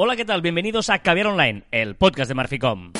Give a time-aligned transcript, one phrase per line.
[0.00, 0.42] Hola, ¿qué tal?
[0.42, 2.92] Bienvenidos a Caviar Online, el podcast de Marficom.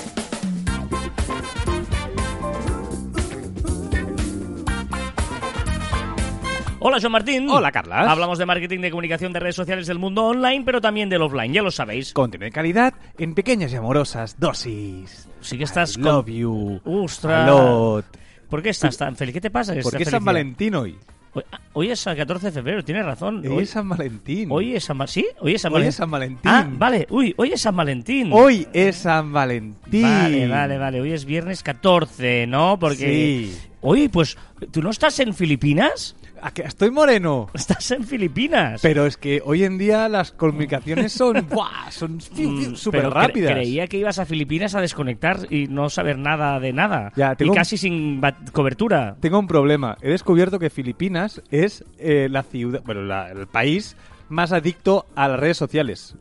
[6.81, 7.51] Hola, Joan Martín.
[7.51, 8.09] Hola, Carlas.
[8.09, 11.53] Hablamos de marketing, de comunicación, de redes sociales del mundo online, pero también del offline,
[11.53, 12.13] ya lo sabéis.
[12.13, 15.29] Contenido de calidad en pequeñas y amorosas dosis.
[15.41, 16.81] Sí que estás I con- love you.
[16.85, 17.49] Ostras.
[17.49, 18.05] A lot.
[18.49, 19.35] ¿Por qué estás tan feliz?
[19.35, 19.75] ¿Qué te pasa?
[19.83, 20.25] ¿Por qué San feliz?
[20.25, 20.97] Valentín hoy?
[21.39, 23.39] Hoy, ah, hoy es el 14 de febrero, tienes razón.
[23.47, 24.49] Hoy Hoy, es San Valentín.
[24.51, 25.25] hoy es San Valentín.
[25.25, 25.31] ¿Sí?
[25.41, 25.89] Hoy es San Hoy Valentín.
[25.89, 26.51] es San Valentín.
[26.51, 27.07] Ah, vale.
[27.11, 28.31] Uy, hoy es San Valentín.
[28.33, 30.03] Hoy es San Valentín.
[30.03, 31.01] Vale, vale, vale.
[31.01, 32.77] Hoy es viernes 14, ¿no?
[32.81, 33.53] Porque...
[33.53, 33.59] Sí.
[33.81, 34.37] Oye, pues,
[34.73, 36.17] ¿tú no estás en Filipinas?
[36.43, 37.49] ¿A que estoy moreno.
[37.55, 38.81] Estás en Filipinas.
[38.83, 41.91] Pero es que hoy en día las comunicaciones son, ¡buah!
[41.91, 43.53] son Mm, súper cre- rápidas.
[43.53, 47.13] creía que ibas a Filipinas a desconectar y no saber nada de nada.
[47.17, 48.21] Ya, y un- casi sin
[48.53, 49.17] cobertura.
[49.21, 49.97] Tengo un problema.
[50.03, 53.97] He descubierto que Filipinas es eh, la ciudad, bueno, la- el país
[54.29, 56.15] más adicto a las redes sociales.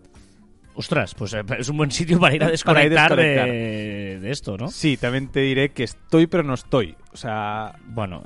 [0.76, 3.46] Ostras, pues eh, es un buen sitio para ir a ir desconectar, desconectar.
[3.48, 4.68] De, de esto, ¿no?
[4.70, 6.96] Sí, también te diré que estoy, pero no estoy.
[7.12, 8.24] O sea, Bueno,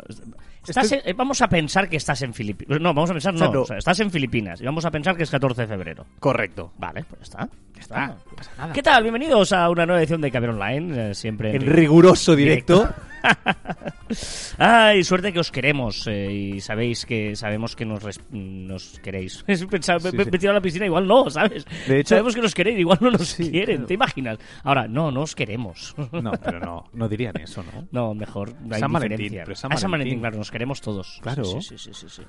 [0.68, 2.80] estás en- vamos a pensar que estás en Filipinas.
[2.80, 3.62] No, vamos a pensar, no, no.
[3.62, 6.06] o sea, estás en Filipinas y vamos a pensar que es 14 de febrero.
[6.20, 6.72] correcto.
[6.78, 7.50] Vale, pues ya está.
[7.76, 8.04] Ya está.
[8.04, 8.74] Ah, no pasa nada.
[8.74, 9.04] ¿Qué tal?
[9.04, 12.90] Bienvenidos a una nueva edición de Caber Online, eh, siempre En riguroso directo.
[14.58, 19.44] Ay, suerte que os queremos eh, y sabéis que sabemos que nos, nos queréis.
[19.48, 20.18] Me, Sí, me- sí.
[20.18, 21.66] me he tirado a la piscina, igual no, ¿sabes?
[21.88, 23.88] De hecho- sabemos que nos queréis, igual no nos Sí, quieren, claro.
[23.88, 24.38] ¿te imaginas?
[24.64, 25.96] Ahora, no, no os queremos.
[26.12, 27.88] No, pero no, no dirían eso, ¿no?
[27.92, 28.54] No, mejor.
[28.62, 29.44] No San Valentín, diferencia.
[29.46, 31.20] pero San Ah, San Valentín, claro, nos queremos todos.
[31.22, 31.46] Claro.
[31.46, 32.24] Sí, sí, sí, sí, sí.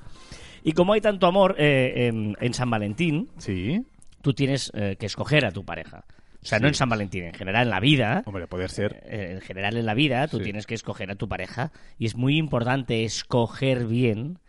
[0.63, 3.81] Y como hay tanto amor eh, en, en San Valentín, Sí.
[4.21, 6.05] tú tienes eh, que escoger a tu pareja.
[6.43, 6.61] O sea, Sí.
[6.61, 8.21] no en San Valentín, en general en la vida.
[8.25, 9.01] Hombre, poder ser.
[9.05, 10.43] eh, en general en la vida tú Sí.
[10.43, 14.39] tienes que escoger a tu pareja y es muy importante escoger bien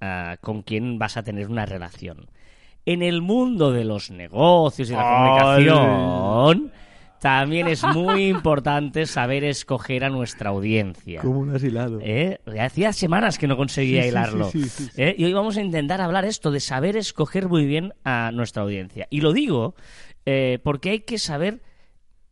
[0.00, 2.30] ah, con quién vas a tener una relación.
[2.86, 5.02] En el mundo de los negocios y la
[5.56, 5.66] Ay.
[5.66, 6.72] comunicación
[7.20, 11.20] también es muy importante saber escoger a nuestra audiencia.
[11.22, 11.98] un asilado.
[12.02, 12.38] ¿Eh?
[12.58, 14.44] Hacía semanas que no conseguía Sí, sí, hilarlo.
[14.50, 14.90] sí, sí, sí, sí.
[15.02, 15.14] ¿Eh?
[15.18, 19.06] Y hoy vamos a intentar hablar esto de saber escoger muy bien a nuestra audiencia.
[19.10, 19.74] Y lo digo
[20.26, 21.62] eh, porque hay que saber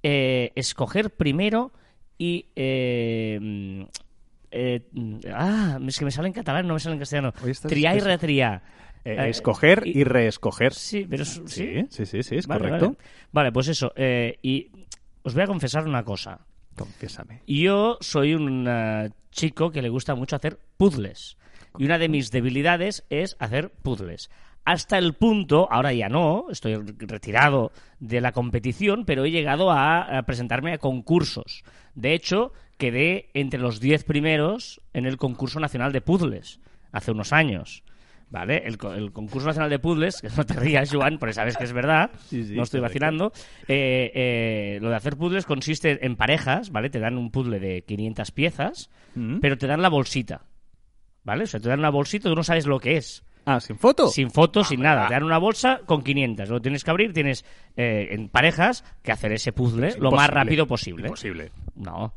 [0.02, 1.72] eh, escoger primero
[2.18, 2.46] y...
[2.56, 3.82] eh, mm,
[4.50, 4.82] eh,
[5.34, 7.32] ah, es que me sale en catalán, no me sale en castellano.
[7.68, 8.62] Triar y retriar.
[9.04, 10.72] Eh, escoger y- y reescoger.
[10.72, 11.86] Sí, pero es- sí.
[11.90, 12.86] Sí, sí, sí, sí, es Vale, correcto.
[12.86, 12.98] Vale.
[13.32, 13.92] Vale, pues eso.
[13.96, 14.70] eh, y
[15.22, 16.40] os voy a confesar una cosa.
[16.76, 17.42] Confiésame.
[17.46, 21.36] Yo soy un eh, chico que le gusta mucho hacer puzzles.
[21.76, 24.30] Y una de mis debilidades es hacer puzzles.
[24.70, 30.18] Hasta el punto, ahora ya no, estoy retirado de la competición, pero he llegado a,
[30.18, 31.64] a presentarme a concursos.
[31.94, 36.60] De hecho, quedé entre los 10 primeros en el concurso nacional de puzzles
[36.92, 37.82] hace unos años.
[38.30, 38.58] ¿Vale?
[38.66, 41.64] El, co- el concurso nacional de puzzles, que no te rías, Joan, porque sabes que
[41.64, 43.32] es verdad, Sí, sí, no estoy vacilando.
[43.68, 46.90] Eh, eh, lo de hacer puzzles consiste en parejas, ¿vale?
[46.90, 49.38] Te dan un puzzle de 500 piezas, Mm.
[49.40, 50.42] pero te dan la bolsita,
[51.24, 51.44] ¿vale?
[51.44, 53.24] O sea, te dan una bolsita, tú no sabes lo que es.
[53.50, 54.08] Ah, sin foto.
[54.08, 55.08] Sin fotos, sin nada.
[55.08, 56.50] Te dan una bolsa con 500.
[56.50, 57.46] Lo tienes que abrir, tienes
[57.78, 61.06] eh, en parejas que hacer ese puzzle Es lo más rápido posible.
[61.06, 61.50] Imposible.
[61.74, 62.12] No.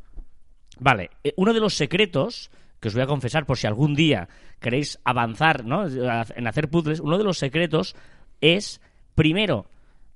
[0.78, 2.50] Vale, eh, uno de los secretos
[2.80, 4.28] que os voy a confesar por si algún día
[4.60, 5.86] queréis avanzar ¿no?
[5.86, 7.96] en hacer puzzles, uno de los secretos
[8.42, 8.82] es,
[9.14, 9.64] primero,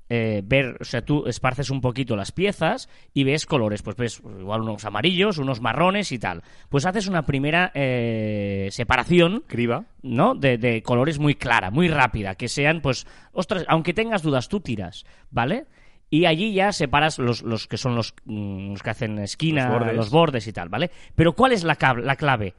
[0.09, 4.23] eh, ver, o sea, tú esparces un poquito las piezas y ves colores, pues ves
[4.39, 6.43] igual unos amarillos, unos marrones y tal.
[6.69, 9.85] Pues haces una primera eh, separación Criba.
[10.03, 10.35] ¿no?
[10.35, 14.61] De, de colores muy clara, muy rápida, que sean, pues, ostras, aunque tengas dudas, tú
[14.61, 15.67] tiras, ¿vale?
[16.09, 19.73] Y allí ya separas los, los que son los, mm, los que hacen esquina, Los
[19.73, 20.11] los bordes.
[20.11, 20.47] bordes.
[20.47, 20.93] y tal, ¿vale?
[21.17, 22.55] Pero ¿cuál es la, la clave?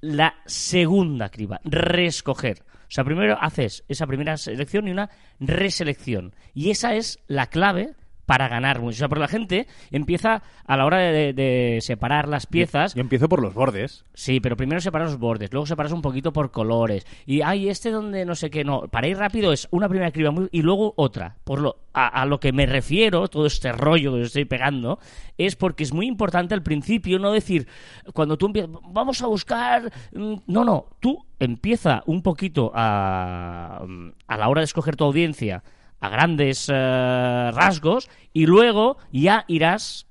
[0.00, 2.62] La segunda criba, reescoger.
[2.88, 6.34] O sea, primero haces esa primera selección y una reselección.
[6.54, 7.94] Y esa es la clave
[8.28, 8.96] para ganar mucho.
[8.96, 13.00] O sea, porque la gente empieza a la hora de, de separar las piezas, Yo
[13.00, 14.04] empiezo por los bordes.
[14.12, 17.06] Sí, pero primero separas los bordes, luego separas un poquito por colores.
[17.24, 18.82] Y ay, este donde no sé qué, no.
[18.82, 21.38] Para ir rápido es una primera criba muy, y luego otra.
[21.44, 24.98] Por lo, a, a lo que me refiero, todo este rollo que os estoy pegando,
[25.38, 27.66] es porque es muy importante al principio no decir,
[28.12, 29.90] cuando tú empiezas, vamos a buscar.
[30.12, 33.82] mm, No, no, tú empieza un poquito a,
[34.26, 35.62] a la hora de escoger tu audiencia
[36.00, 40.06] a grandes eh, rasgos y luego ya irás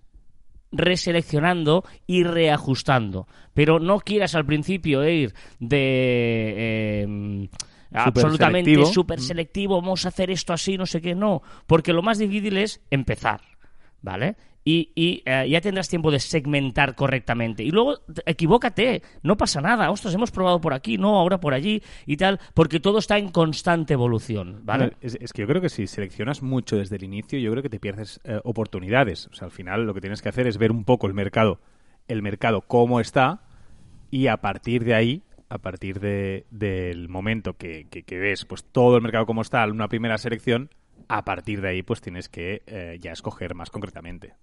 [0.72, 3.28] reseleccionando y reajustando.
[3.54, 7.50] Pero no quieras al principio ir de eh,
[7.94, 8.94] absolutamente selectivo.
[8.94, 11.42] súper selectivo, vamos a hacer esto así, no sé qué, no.
[11.66, 13.42] Porque lo más difícil es empezar.
[14.02, 14.38] ¿vale?
[14.70, 17.64] Y, y, eh, ya tendrás tiempo de segmentar correctamente.
[17.64, 19.90] Y luego, equivócate, no pasa nada.
[19.92, 23.30] Ostras, hemos probado por aquí, no, ahora por allí y tal, porque todo está en
[23.32, 24.92] constante evolución, ¿vale?
[25.00, 27.80] Es, que yo creo que si seleccionas mucho desde el inicio, yo creo que te
[27.80, 29.28] pierdes eh, oportunidades.
[29.32, 31.62] O sea, al final lo que tienes que hacer es ver un poco el mercado,
[32.10, 33.44] el mercado cómo está,
[34.12, 38.66] y a partir de ahí, a partir de, del momento que, que- que ves pues
[38.66, 40.70] todo el mercado cómo está, una primera selección,
[41.08, 44.34] a partir de ahí pues tienes que eh, ya escoger más concretamente.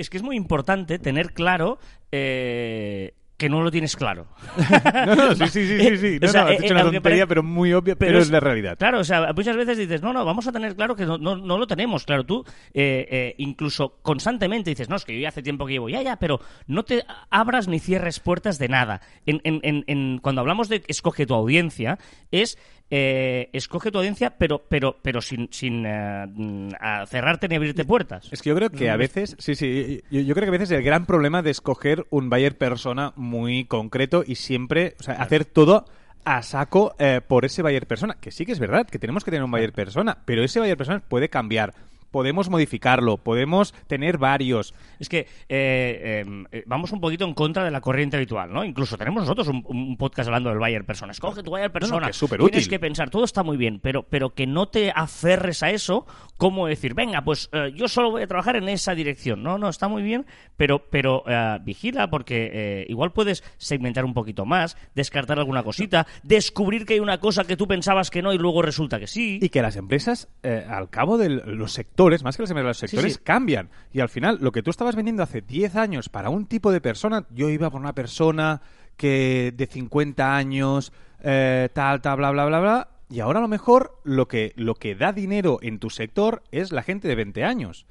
[0.00, 1.78] Es que es muy importante tener claro
[2.10, 4.26] eh, que no lo tienes claro.
[5.06, 6.16] No, no, sí, sí, sí, sí, sí.
[6.22, 8.30] O No, sea, no, has eh, hecho eh, una tontería, pero muy obvia, pero, es,
[8.30, 8.76] la realidad.
[8.78, 11.36] Claro, o sea, muchas veces dices, no, no, vamos a tener claro que no, no,
[11.36, 12.04] no lo tenemos.
[12.04, 12.44] Claro, tú
[12.74, 16.02] eh, eh, incluso constantemente dices, no, es que yo ya hace tiempo que llevo, ya,
[16.02, 19.00] ya, pero no te abras ni cierres puertas de nada.
[19.26, 21.98] En, en, en, en- cuando hablamos de escoge tu audiencia,
[22.30, 22.58] es
[22.90, 28.28] eh, escoge tu audiencia, pero, pero, pero sin, sin eh, a cerrarte ni abrirte puertas.
[28.32, 30.70] Es que yo creo que a veces, sí, sí, yo, yo creo que a veces
[30.72, 35.44] el gran problema de escoger un buyer persona muy concreto y siempre, o sea, hacer
[35.44, 35.84] todo
[36.24, 39.30] a saco eh, por ese buyer persona, que sí que es verdad, que tenemos que
[39.30, 41.74] tener un buyer persona, pero ese buyer persona puede cambiar,
[42.10, 44.74] podemos modificarlo, podemos tener varios.
[44.98, 48.64] Es que eh, eh, eh, vamos un poquito en contra de la corriente habitual, ¿no?
[48.64, 51.12] Incluso tenemos nosotros un, un podcast hablando del buyer persona.
[51.12, 52.06] Escoge tu buyer persona.
[52.06, 52.68] que es súper Tienes útil.
[52.68, 56.66] que pensar, todo está muy bien, pero, pero que no te aferres a eso, como
[56.66, 59.42] decir, venga, pues eh, yo solo voy a trabajar en esa dirección.
[59.42, 60.26] No, no, está muy bien,
[60.56, 61.24] pero, pero
[61.62, 67.00] vigila porque eh, igual puedes segmentar un poquito más, descartar alguna cosita, descubrir que hay
[67.00, 69.38] una cosa que tú pensabas que no y luego resulta que sí.
[69.40, 73.14] Y que las empresas, al cabo de los sectores, más que las empresas, los sectores
[73.14, 73.20] sí.
[73.22, 73.68] cambian.
[73.92, 76.80] Y al final, lo que tú estabas vendiendo hace 10 años para un tipo de
[76.80, 78.60] persona, yo iba por una persona
[78.96, 80.92] que de 50 años,
[81.22, 82.88] eh, tal, tal, bla, bla, bla, bla.
[83.08, 86.70] Y ahora a lo mejor lo que, lo que da dinero en tu sector es
[86.72, 87.86] la gente de 20 años.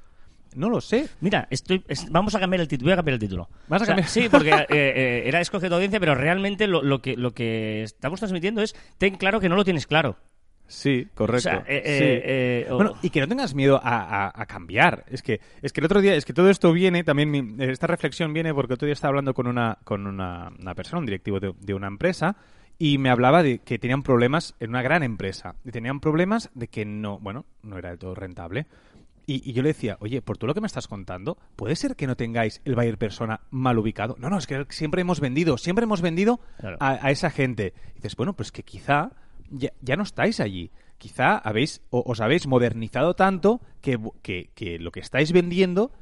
[0.54, 1.08] No lo sé.
[1.20, 2.86] Mira, estoy, es- vamos a cambiar el título.
[2.86, 3.48] Voy a cambiar el título.
[3.68, 4.08] ¿Vas a O sea, cambiar?
[4.08, 7.82] Sí, porque eh, eh, era escoge tu audiencia, pero realmente lo, lo que, lo que
[7.84, 10.16] estamos transmitiendo es ten claro que no lo tienes claro.
[10.70, 11.48] Sí, correcto.
[11.48, 12.04] O sea, eh, Sí.
[12.04, 15.04] eh, eh, Bueno, y que no tengas miedo a, a- a cambiar.
[15.08, 17.88] Es que, es que el otro día, es que todo esto viene, también mi- esta
[17.88, 21.40] reflexión viene porque otro día estaba hablando con una, con una, una persona, un directivo
[21.40, 22.36] de, de una empresa,
[22.78, 25.56] y me hablaba de que tenían problemas en una gran empresa.
[25.64, 28.66] Y tenían problemas de que no, bueno, no era del todo rentable.
[29.26, 31.94] Y, y yo le decía, oye, por todo lo que me estás contando, ¿puede ser
[31.94, 34.16] que no tengáis el buyer persona mal ubicado?
[34.18, 36.76] No, no, es que siempre hemos vendido, siempre hemos vendido Claro.
[36.80, 37.74] a, a esa gente.
[37.92, 39.10] Y dices, bueno, pues que quizá
[39.50, 40.70] ya, ya no estáis allí.
[40.98, 45.92] Quizá habéis, o- os habéis modernizado tanto que, que, que lo que estáis vendiendo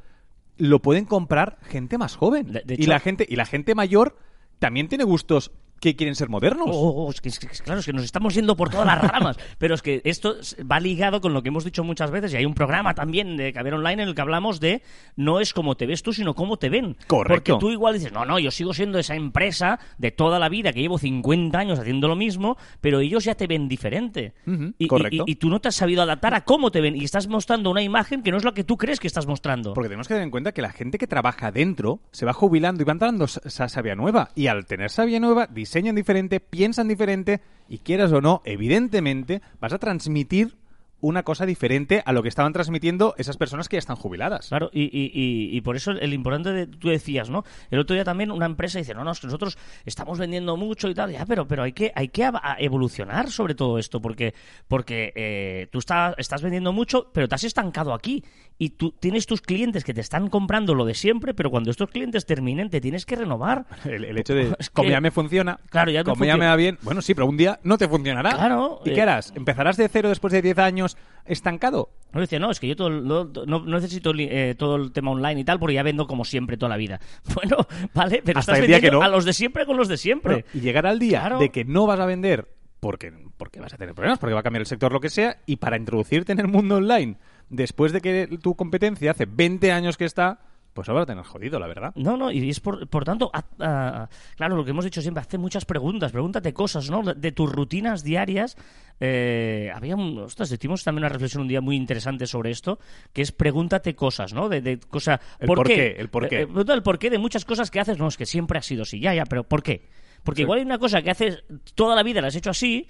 [0.57, 2.53] lo pueden comprar gente más joven.
[2.53, 4.17] De- de y, la gente, y la gente mayor
[4.59, 6.69] también tiene gustos que quieren ser modernos.
[6.71, 9.01] Oh, oh, es que, es que- claro, es que nos estamos yendo por todas las
[9.03, 9.37] ramas.
[9.59, 10.37] Pero es que esto
[10.71, 12.33] va ligado con lo que hemos dicho muchas veces.
[12.33, 14.83] Y hay un programa también de Caber Online en el que hablamos de
[15.17, 16.97] no es como te ves tú, sino cómo te ven.
[17.07, 17.55] Correcto.
[17.55, 20.73] Porque tú igual dices, no, no, yo sigo siendo esa empresa de toda la vida
[20.73, 24.35] que llevo 50 años haciendo lo mismo, pero ellos ya te ven diferente.
[24.47, 25.25] Y, y- correcto.
[25.27, 26.97] y- y tú no te has sabido adaptar a cómo te ven.
[26.97, 29.75] Y estás mostrando una imagen que no es la que tú crees que estás mostrando.
[29.75, 32.83] Porque tenemos que tener en cuenta que la gente que trabaja dentro se va jubilando
[32.83, 34.31] y van dando esa savia nueva.
[34.35, 39.75] Y al tener savia nueva, diseñan diferente, piensan diferente y quieras o no, evidentemente vas
[39.75, 40.57] a transmitir
[41.01, 44.49] una cosa diferente a lo que estaban transmitiendo esas personas que ya están jubiladas.
[44.49, 47.45] Claro, y, y, y, y por eso el importante de, tú decías, ¿no?
[47.71, 50.89] El otro día también una empresa dice, no, no, es que nosotros estamos vendiendo mucho
[50.89, 52.29] y tal, ya, pero, pero hay que, hay que
[52.59, 54.35] evolucionar sobre todo esto, porque,
[54.67, 58.25] porque eh, tú estás, estás vendiendo mucho, pero te has estancado aquí
[58.59, 61.91] y tú tienes tus clientes que te están comprando lo de siempre, pero cuando estos
[61.91, 63.67] clientes terminen te tienes que renovar.
[63.85, 66.39] El, el hecho de, Es como ya me funciona, Claro, ya como ya funciona.
[66.39, 68.31] me va bien, bueno, sí, pero un día no te funcionará.
[68.31, 69.33] Claro, ¿Y eh, qué harás?
[69.37, 70.88] ¿Empezarás de cero después de 10 años
[71.25, 71.91] estancado?
[72.13, 75.45] No decía, no, es que yo todo, no, necesito eh, todo el tema online y
[75.45, 77.01] tal, porque ya vendo como siempre toda la vida.
[77.35, 77.57] Bueno,
[77.95, 79.03] vale, pero Hasta estás el día que no.
[79.03, 80.33] a los de siempre con los de siempre.
[80.33, 81.39] Bueno, y llegar al día Claro.
[81.39, 82.49] de que no vas a vender
[82.81, 85.39] porque, porque vas a tener problemas, porque va a cambiar el sector, lo que sea,
[85.47, 87.17] y para introducirte en el mundo online,
[87.49, 90.41] después de que tu competencia hace 20 años que está,
[90.79, 91.93] pues ahora tener jodido, la verdad.
[91.97, 95.21] No, no, y es por, por tanto, a- a- claro, lo que hemos dicho siempre,
[95.23, 97.03] hace muchas preguntas, pregúntate cosas, ¿no?
[97.03, 98.57] De, de tus rutinas diarias.
[99.01, 102.79] eh, había un, ostras, hicimos también una reflexión un día muy interesante sobre esto,
[103.13, 104.49] que es pregúntate cosas, ¿no?
[104.49, 105.75] De, de cosa, El ¿por, por qué?
[105.75, 106.43] qué, el por qué.
[106.43, 108.63] Eh, eh, el por qué de muchas cosas que haces, no, es que siempre ha
[108.63, 109.89] sido así, ya, ya, pero ¿por qué?
[110.23, 110.43] Porque Sí.
[110.43, 111.43] igual hay una cosa que haces
[111.75, 112.87] toda la vida, la has hecho así,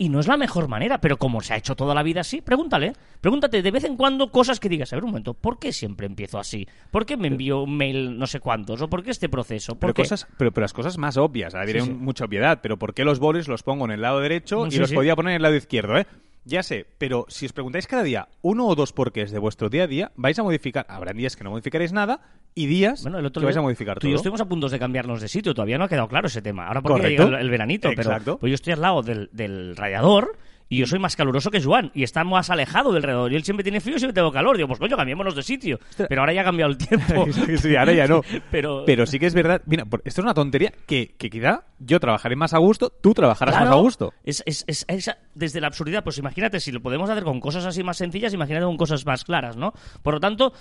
[0.00, 2.40] y no es la mejor manera, pero como se ha hecho toda la vida así,
[2.40, 2.94] pregúntale.
[3.20, 6.06] Pregúntate de vez en cuando cosas que digas, a ver un momento, ¿por qué siempre
[6.06, 6.66] empiezo así?
[6.90, 8.80] ¿Por qué me envío un mail no sé cuántos?
[8.80, 9.74] ¿O por qué este proceso?
[9.74, 10.02] ¿Por Pero, qué?
[10.04, 11.92] cosas, pero, pero las cosas más obvias, ahora diré Sí, sí.
[11.92, 14.70] mucha obviedad, pero ¿por qué los bolis los pongo en el lado derecho No, y
[14.70, 16.06] sí, los podía poner en el lado izquierdo, eh?
[16.44, 19.84] Ya sé, pero si os preguntáis cada día uno o dos porqués de vuestro día
[19.84, 20.86] a día, vais a modificar.
[20.88, 22.20] Habrá días que no modificaréis nada
[22.54, 24.08] y días Bueno, el otro que vais a modificar tú todo.
[24.08, 26.40] y yo estuvimos a punto de cambiarnos de sitio, todavía no ha quedado claro ese
[26.42, 26.66] tema.
[26.66, 27.24] Ahora porque Correcto.
[27.24, 28.24] llega el, el veranito, Exacto.
[28.24, 30.38] pero pues yo estoy al lado del, del radiador
[30.70, 33.62] y yo soy más caluroso que Joan y está más alejado del y él siempre
[33.64, 34.56] tiene frío y siempre tengo calor.
[34.56, 35.78] Digo, pues coño, cambiémonos de sitio.
[36.08, 37.26] Pero ahora ya ha cambiado el tiempo.
[37.60, 38.22] Sí, ahora ya no.
[38.50, 39.60] Pero- Pero sí que es verdad.
[39.66, 43.54] Mira, esto es una tontería que, que quizá yo trabajaré más a gusto, tú trabajarás
[43.56, 44.14] Claro, más a gusto.
[44.24, 47.66] Es, es- es- es- desde la absurdidad, pues imagínate, si lo podemos hacer con cosas
[47.66, 49.72] así más sencillas, imagínate con cosas más claras, ¿no?
[50.02, 50.52] Por lo tanto,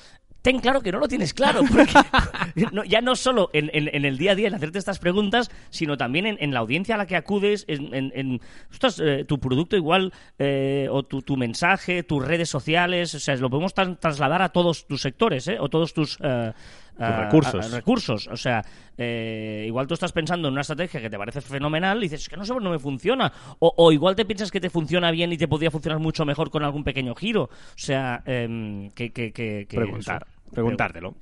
[0.42, 1.94] ten claro que no lo tienes claro, porque
[2.72, 5.52] no- ya no solo en, en- en el día a día en hacerte estas preguntas,
[5.70, 9.26] sino también en, en la audiencia a la que acudes, en, en- en- ostras, eh,
[9.28, 9.99] tu producto igual,
[10.38, 14.50] eh, o tu, tu mensaje, tus redes sociales, o sea, lo podemos tras- trasladar a
[14.50, 15.58] todos tus sectores, ¿eh?
[15.60, 16.18] O todos tus...
[16.22, 16.52] eh,
[17.00, 17.72] ah, recursos.
[17.72, 18.28] recursos.
[18.28, 18.62] O sea,
[18.98, 22.30] eh, igual tú estás pensando en una estrategia que te parece fenomenal y dices, es
[22.30, 23.32] que no sé no me funciona.
[23.60, 26.50] O, o igual te piensas que te funciona bien y te podría funcionar mucho mejor
[26.50, 27.44] con algún pequeño giro.
[27.44, 30.52] O sea, em, que, que, que, que Preguntar, eso.
[30.52, 31.16] preguntártelo.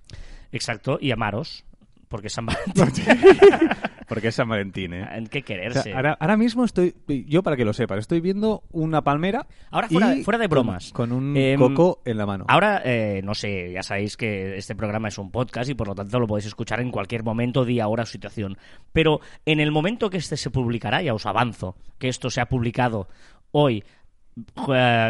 [0.52, 1.64] Exacto, y amaros.
[2.08, 3.04] Porque San Valentín.
[4.08, 5.06] Porque es San Valentín, ¿eh?
[5.12, 5.82] en qué O quererse.
[5.84, 6.96] sea, ahora, ahora mismo estoy,
[7.28, 9.48] yo para que lo sepas, estoy viendo una palmera.
[9.70, 10.92] Ahora, fuera- y fuera de bromas.
[10.94, 12.46] Con, con un Em, coco en la mano.
[12.48, 15.96] Ahora, eh, no sé, ya sabéis que este programa es un podcast y por lo
[15.96, 18.58] tanto lo podéis escuchar en cualquier momento, día, hora o situación.
[18.94, 22.46] Pero en el momento que este se publicará, ya os avanzo, que esto se ha
[22.48, 23.10] publicado
[23.52, 23.84] hoy,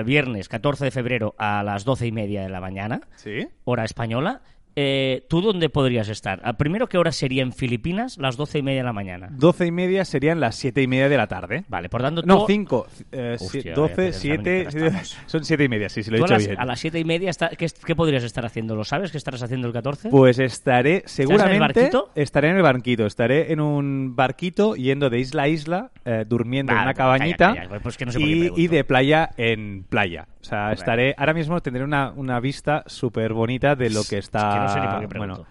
[0.06, 3.48] viernes 14 de febrero a las doce y media de la mañana, ¿Sí?
[3.66, 4.42] hora española,
[4.80, 6.40] eh, ¿tú dónde podrías estar?
[6.44, 8.20] Ah, Primero, ¿qué hora sería en Filipinas?
[8.20, 9.28] Las doce y media de la mañana.
[9.32, 11.64] Doce y media serían las siete y media de la tarde.
[11.68, 12.86] Vale, por tanto, No, tú- cinco.
[13.12, 14.68] Eh, Hostia, si- doce, siete.
[15.26, 16.60] Son siete y media, sí, sí, lo he tú a dicho las, bien.
[16.60, 18.76] a las siete y media, está- ¿qué, qué podrías estar haciendo?
[18.76, 19.12] ¿Lo sabes?
[19.12, 20.10] ¿Qué estarás haciendo el 14?
[20.10, 22.12] Pues estaré, seguramente, barquito?
[22.14, 23.06] estaré en el barquito.
[23.08, 27.56] Estaré en un barquito yendo de isla a isla, eh, durmiendo en una calla, cabañita
[27.56, 28.62] calla, pues que no sé por qué y, pregunto.
[28.62, 30.28] y de playa en playa.
[30.48, 34.48] O sea, estaré, ahora mismo tendré una, una vista súper bonita de lo que está...
[34.50, 35.46] Es que no sé ni por qué bueno,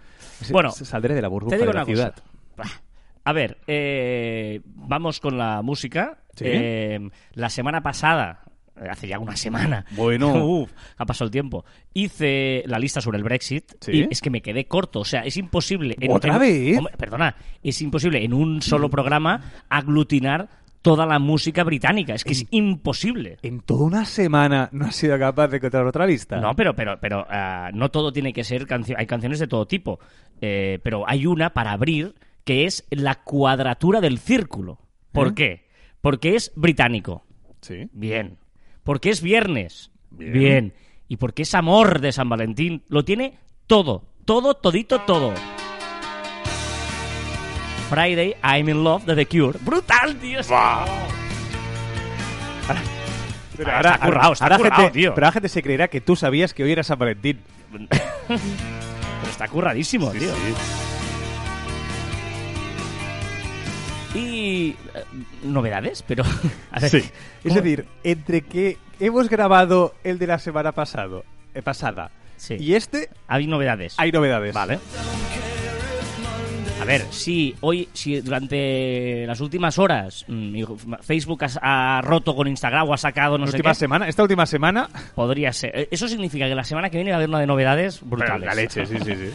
[0.50, 2.14] Bueno, saldré de la burbuja Te digo de la ciudad.
[2.56, 2.80] cosa.
[3.24, 6.18] A ver, eh, vamos con la música.
[6.34, 6.44] Sí.
[6.46, 8.40] Eh, la semana pasada,
[8.80, 10.32] eh, hace ya una semana, Bueno.
[10.46, 13.92] Uf, ha pasado el tiempo, hice la lista sobre el Brexit Sí.
[13.92, 15.00] y es que me quedé corto.
[15.00, 15.94] O sea, es imposible...
[16.00, 16.78] En, ¿Otra en- vez?
[16.78, 20.48] Hombre, perdona, es imposible en un solo programa aglutinar
[20.86, 22.14] toda la música británica.
[22.14, 23.38] Es que es imposible.
[23.42, 26.36] En toda una semana no has sido capaz de encontrar otra lista.
[26.36, 28.96] No, pero, pero, pero ah, no todo tiene que ser canción.
[28.96, 29.98] Hay canciones de todo tipo.
[30.40, 32.14] Eh, pero hay una para abrir
[32.44, 34.78] que es la cuadratura del círculo.
[35.10, 35.32] ¿Por ¿Eh?
[35.34, 35.66] qué?
[36.00, 37.26] Porque es británico.
[37.62, 37.88] Sí.
[37.92, 38.38] Bien.
[38.84, 39.90] Porque es viernes.
[40.10, 40.72] Bien.
[41.08, 42.84] Y porque es amor de San Valentín.
[42.86, 44.04] Lo tiene todo.
[44.24, 45.34] Todo, todito, todo.
[47.90, 49.58] Friday, I'm in Love de The Cure.
[49.62, 50.40] ¡Brutal, tío!
[53.56, 55.14] Pero Ah, está currado, está ahora currado, gente, tío.
[55.14, 57.40] pero ahora gente se creerá que tú sabías que hoy era San Valentín.
[57.70, 60.30] Pero está curradísimo, tío.
[64.14, 65.04] Y eh,
[65.44, 66.24] novedades, pero
[66.72, 67.02] a ver, Sí.
[67.44, 71.24] Es decir, entre que hemos grabado el de la semana pasado,
[71.54, 72.56] eh, pasada Sí.
[72.58, 73.94] y este, hay novedades.
[73.98, 74.52] hay novedades.
[74.54, 74.78] Vale.
[76.80, 80.62] A ver, si hoy, si durante las últimas horas mm,
[81.00, 84.08] Facebook ha, ha roto con Instagram o ha sacado no La sé última qué, semana,
[84.08, 85.72] esta última semana, podría ser.
[85.74, 88.46] Eh, Eso significa que la semana que viene va a haber una de novedades brutales.
[88.46, 89.30] la leche, sí, sí, sí.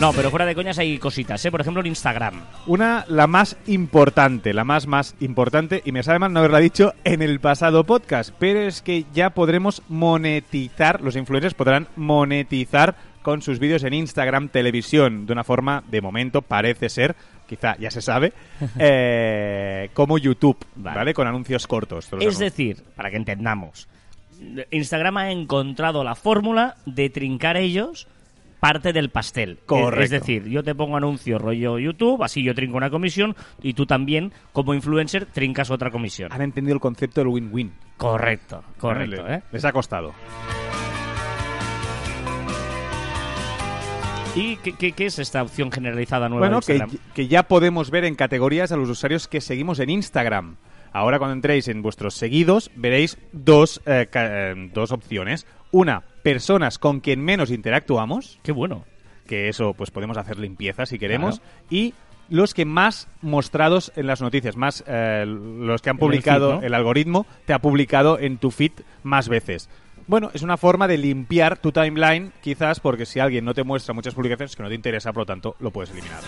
[0.00, 1.50] No, pero fuera de coñas hay cositas, ¿eh?
[1.50, 2.40] Por ejemplo, en Instagram.
[2.66, 6.94] Una, la más importante, la más más importante, y me sabe mal no haberla dicho
[7.04, 13.42] en el pasado podcast, pero es que ya podremos monetizar, los influencers podrán monetizar con
[13.42, 17.14] sus vídeos en Instagram, televisión, de una forma, de momento, parece ser,
[17.48, 18.32] quizá ya se sabe,
[18.78, 20.96] eh, como YouTube, Vale.
[20.96, 21.14] ¿vale?
[21.14, 22.08] Con anuncios cortos.
[22.20, 23.88] Es decir, para que entendamos,
[24.70, 28.08] Instagram ha encontrado la fórmula de trincar ellos
[28.60, 29.58] parte del pastel.
[29.66, 30.04] Correcto.
[30.04, 33.86] Es decir, yo te pongo anuncio rollo YouTube, así yo trinco una comisión y tú
[33.86, 36.30] también, como influencer, trincas otra comisión.
[36.32, 37.72] Han entendido el concepto del win-win.
[37.96, 39.36] Correcto, correcto, ¿vale?
[39.36, 39.42] ¿eh?
[39.50, 40.12] Les ha costado.
[44.36, 46.98] ¿Y qué, qué- qué es esta opción generalizada nueva Bueno, de que, Instagram?
[47.14, 50.56] que ya podemos ver en categorías a los usuarios que seguimos en Instagram.
[50.92, 55.46] Ahora cuando entréis en vuestros seguidos veréis dos, eh, eh, dos opciones.
[55.72, 58.84] Una, personas con quien menos interactuamos, Qué bueno.
[59.26, 61.94] que eso pues podemos hacer limpieza si queremos, y
[62.28, 66.60] los que más mostrados en las noticias, más eh, los que han el publicado, feed,
[66.60, 66.66] ¿no?
[66.66, 68.72] el algoritmo te ha publicado en tu feed
[69.02, 69.68] más veces.
[70.10, 73.94] Bueno, es una forma de limpiar tu timeline, quizás porque si alguien no te muestra
[73.94, 76.18] muchas publicaciones que no te interesa, por lo tanto, lo puedes eliminar.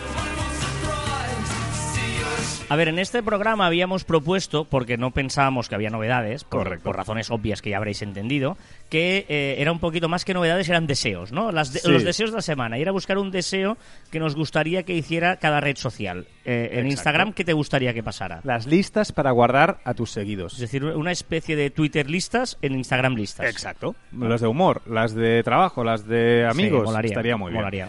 [2.72, 7.30] A ver, en este programa habíamos propuesto, porque no pensábamos que había novedades, por, razones
[7.30, 8.56] obvias que ya habréis entendido,
[8.88, 11.52] que eh, era un poquito más que novedades, eran deseos, ¿no?
[11.52, 11.90] Las de- Sí.
[11.90, 12.78] Los deseos de la semana.
[12.78, 13.76] Y era buscar un deseo
[14.10, 16.26] que nos gustaría que hiciera cada red social.
[16.46, 16.86] Eh, en Exacto.
[16.92, 18.40] Instagram, ¿qué te gustaría que pasara?
[18.42, 20.54] Las listas para guardar a tus seguidos.
[20.54, 23.50] Es decir, una especie de Twitter listas en Instagram listas.
[23.50, 23.94] Exacto.
[24.18, 26.80] Las de humor, las de trabajo, las de amigos.
[26.80, 27.60] Sí, molaría, Estaría muy bien.
[27.60, 27.88] molaría.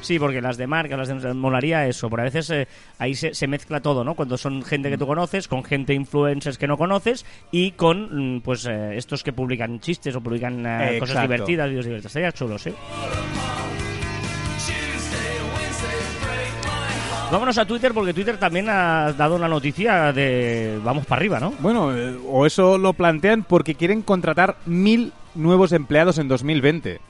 [0.00, 3.34] Sí, porque las de marca, las de molaría eso, pero a veces eh, ahí se,
[3.34, 4.14] se mezcla todo, ¿no?
[4.14, 8.40] Cuando son gente que tú conoces, con gente influencers que no conoces y con mm,
[8.42, 12.10] pues eh, estos que publican chistes o publican eh, cosas divertidas, vídeos divertidos.
[12.10, 12.72] Estaría chulo, sí.
[17.30, 21.52] Vámonos a Twitter porque Twitter también ha dado una noticia de vamos para arriba, ¿no?
[21.58, 27.00] Bueno, eh, o eso lo plantean porque quieren contratar mil nuevos empleados en 2020.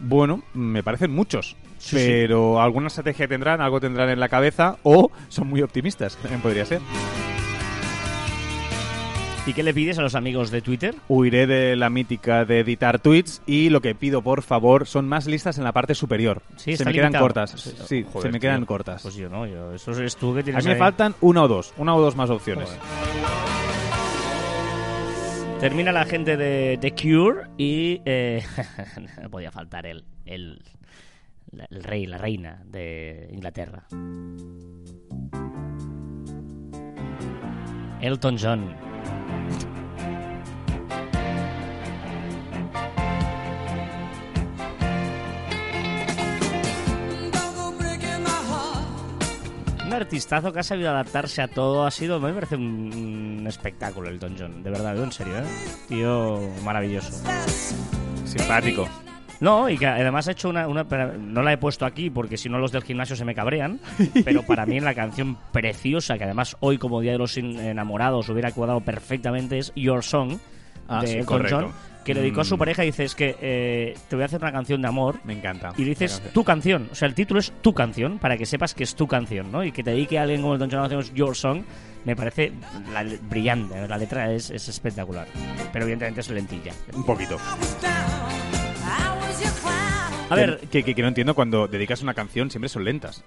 [0.00, 1.56] Bueno, me parecen muchos.
[1.78, 6.40] Sí, pero alguna estrategia tendrán, algo tendrán en la cabeza o son muy optimistas, también
[6.40, 6.80] podría ser.
[9.46, 10.94] ¿Y qué le pides a los amigos de Twitter?
[11.08, 15.26] Huiré de la mítica de editar tweets y lo que pido, por favor, son más
[15.26, 16.42] listas en la parte superior.
[16.56, 17.24] Sí, se me quedan limitado.
[17.24, 17.52] cortas.
[17.86, 18.66] Sí, Joder, se me quedan tío.
[18.66, 19.00] cortas.
[19.00, 21.48] Pues yo no, yo, eso es tú que A tienes mí me faltan una o
[21.48, 22.68] dos, una o dos más opciones.
[25.60, 28.44] Termina la gente de The Cure y eh,
[29.22, 30.62] no podía faltar el, el,
[31.50, 33.84] el rey, la reina de Inglaterra.
[38.00, 38.76] Elton John.
[49.88, 51.86] Un artistazo que ha sabido adaptarse a todo.
[51.86, 54.62] Ha sido, me parece un, un espectáculo Elton John.
[54.62, 55.44] De verdad, en serio, ¿eh?
[55.88, 57.10] Tío maravilloso.
[58.24, 58.86] Simpático.
[59.40, 62.48] No, y que además ha hecho una, una- No la he puesto aquí porque si
[62.48, 63.80] no los del gimnasio se me cabrean.
[64.24, 68.50] Pero para mí la canción preciosa, que además hoy como Día de los Enamorados hubiera
[68.52, 70.38] cuadrado perfectamente, es Your Song
[70.90, 71.60] Ah, de sí, correcto.
[71.60, 71.72] John,
[72.08, 72.58] que le dedicó a su Mm.
[72.58, 75.34] pareja y dice, es que eh, te voy a hacer una canción de amor Me
[75.34, 75.72] encanta.
[75.76, 76.32] y dices canción.
[76.32, 76.88] tu canción.
[76.90, 79.62] O sea, el título es tu canción para que sepas que es tu canción, ¿no?
[79.62, 81.62] Y que te dedique a alguien como Elton John hacemos Your Song,
[82.06, 82.52] me parece
[82.94, 83.86] la- brillante.
[83.86, 85.26] La letra es, es espectacular.
[85.72, 86.72] Pero evidentemente es lentilla.
[86.94, 87.36] Un poquito.
[90.30, 93.24] A ver, Que, que, que no entiendo cuando dedicas una canción siempre son lentas.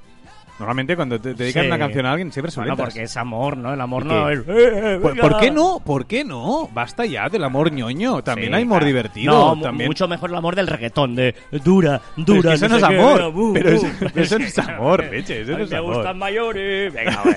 [0.59, 1.67] Normalmente cuando te dedicas Sí.
[1.67, 2.93] una canción a alguien siempre son bueno, lentas.
[2.93, 3.73] porque es amor, ¿no?
[3.73, 4.39] El amor ¿Y no es...
[4.39, 5.21] "Eh, eh, ¿Por, venga".
[5.29, 5.81] por qué no?
[5.83, 6.69] ¿Por qué no?
[6.71, 8.21] Basta ya del amor ñoño.
[8.23, 8.85] También Sí, hay amor claro.
[8.85, 9.33] divertido.
[9.33, 9.87] No, mu- también...
[9.89, 11.33] mucho mejor el amor del reggaetón, de
[11.63, 12.53] dura, Pero dura.
[12.53, 13.31] es que eso no sé es qué, amor.
[13.31, 13.75] bu, Pero bu.
[14.15, 15.95] eso- no es amor, leche, eso no es me amor.
[15.95, 16.93] gustan mayores.
[16.93, 17.35] Venga, güey,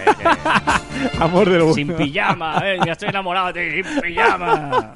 [1.21, 1.75] amor del que- bueno.
[1.75, 4.93] sin pijama, eh, ya estoy enamorado de ti, sin pijama.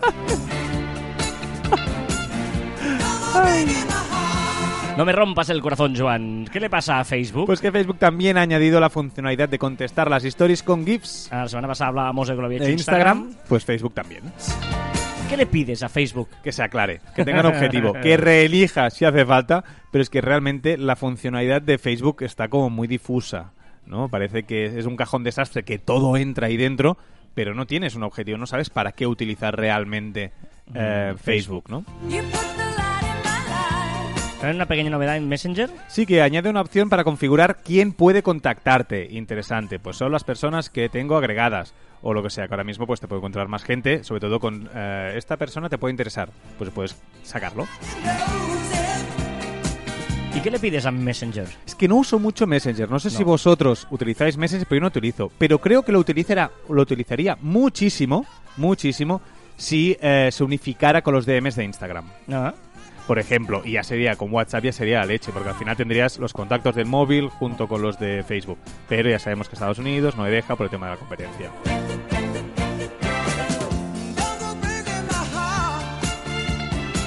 [4.98, 6.44] No me rompas el corazón, Joan.
[6.52, 7.46] ¿Qué le pasa a Facebook?
[7.46, 11.28] Pues que Facebook también ha añadido la funcionalidad de contestar las stories con GIFs.
[11.30, 14.24] Ah, la semana pasada hablábamos de que lo había hecho De Instagram, pues Facebook también.
[15.28, 16.30] ¿Qué le pides a Facebook?
[16.42, 20.76] Que se aclare, que tengan objetivo, que reelija si hace falta, pero es que realmente
[20.76, 23.52] la funcionalidad de Facebook está como muy difusa,
[23.86, 24.08] ¿no?
[24.08, 26.98] Parece que es un cajón desastre, que todo entra ahí dentro,
[27.36, 30.32] pero no tienes un objetivo, no sabes para qué utilizar realmente
[30.74, 31.84] eh, Facebook, ¿no?
[34.40, 35.68] ¿Hay una pequeña novedad en Messenger?
[35.88, 39.08] Sí que añade una opción para configurar quién puede contactarte.
[39.10, 39.80] Interesante.
[39.80, 41.74] Pues son las personas que tengo agregadas.
[42.02, 44.38] O lo que sea, que ahora mismo pues te puede encontrar más gente, sobre todo
[44.38, 46.30] con eh, esta persona te puede interesar.
[46.56, 47.66] Pues puedes sacarlo.
[50.36, 51.48] ¿Y qué le pides a Messenger?
[51.66, 52.88] Es que no uso mucho Messenger.
[52.88, 55.32] No sé si vosotros utilizáis Messenger, pero yo no utilizo.
[55.36, 58.24] Pero creo que lo utilizará, lo utilizaría muchísimo,
[58.56, 59.20] muchísimo,
[59.56, 62.08] si eh, se unificara con los DMs de Instagram.
[62.30, 62.54] Ah,
[63.08, 66.18] por ejemplo, y ya sería con WhatsApp, ya sería la leche, porque al final tendrías
[66.18, 68.58] los contactos del móvil junto con los de Facebook.
[68.86, 71.50] Pero ya sabemos que Estados Unidos no me deja por el tema de la competencia.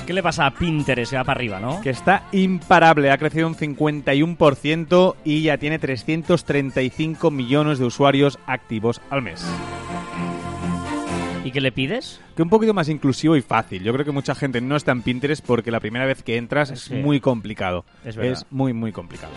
[0.08, 1.12] ¿Qué le pasa a Pinterest?
[1.12, 1.80] Que va para arriba, ¿no?
[1.82, 9.02] Que está imparable, ha crecido un 51% y ya tiene 335 millones de usuarios activos
[9.12, 9.46] al mes.
[11.44, 12.20] ¿Y qué le pides?
[12.36, 13.84] Que un poquito más inclusivo y fácil.
[13.84, 16.70] Yo creo que mucha gente no está en Pinterest porque la primera vez que entras
[16.70, 17.84] es muy complicado.
[18.06, 18.46] Es verdad.
[18.52, 19.34] muy, muy complicado.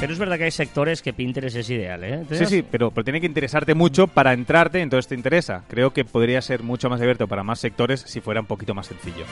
[0.00, 2.24] Pero es verdad que hay sectores que Pinterest es ideal, ¿eh?
[2.32, 5.64] Sí, sí, pero, pero tiene que interesarte mucho para entrarte, entonces te interesa.
[5.68, 8.86] Creo que podría ser mucho más abierto para más sectores si fuera un poquito más
[8.86, 9.24] sencillo.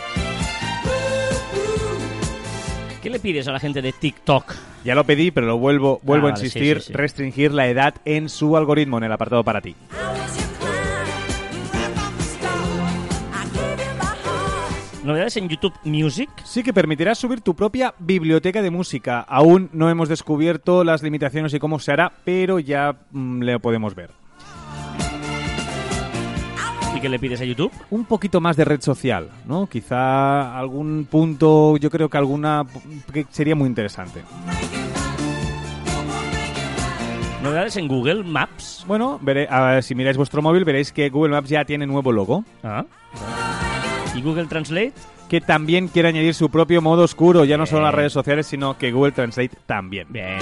[3.03, 4.55] ¿Qué le pides a la gente de TikTok?
[4.85, 6.93] Ya lo pedí, pero lo vuelvo, vuelvo Ah, a sí, insistir, sí, sí.
[6.93, 9.77] restringir la edad en su algoritmo en el apartado para ti.
[15.07, 16.29] Novedades en YouTube Music.
[16.45, 19.21] Sí que permitirá subir tu propia biblioteca de música.
[19.21, 23.95] Aún no hemos descubierto las limitaciones y cómo se hará, pero ya mm, le podemos
[23.95, 24.11] ver.
[26.97, 27.71] ¿Y qué le pides a YouTube?
[27.91, 29.67] Un poquito más de red social, ¿no?
[29.69, 32.65] Quizá algún punto, yo creo que alguna
[33.13, 34.23] que sería muy interesante.
[37.45, 38.83] Novedades en Google Maps.
[38.89, 42.11] Bueno, veré- a ver, si miráis vuestro móvil veréis que Google Maps ya tiene nuevo
[42.11, 42.85] logo, Ah.
[44.17, 44.95] ¿Y Google Translate?
[45.29, 48.79] que también quiere añadir su propio modo oscuro, ya no solo las redes sociales, sino
[48.79, 50.07] que Google Translate también.
[50.11, 50.39] Bien.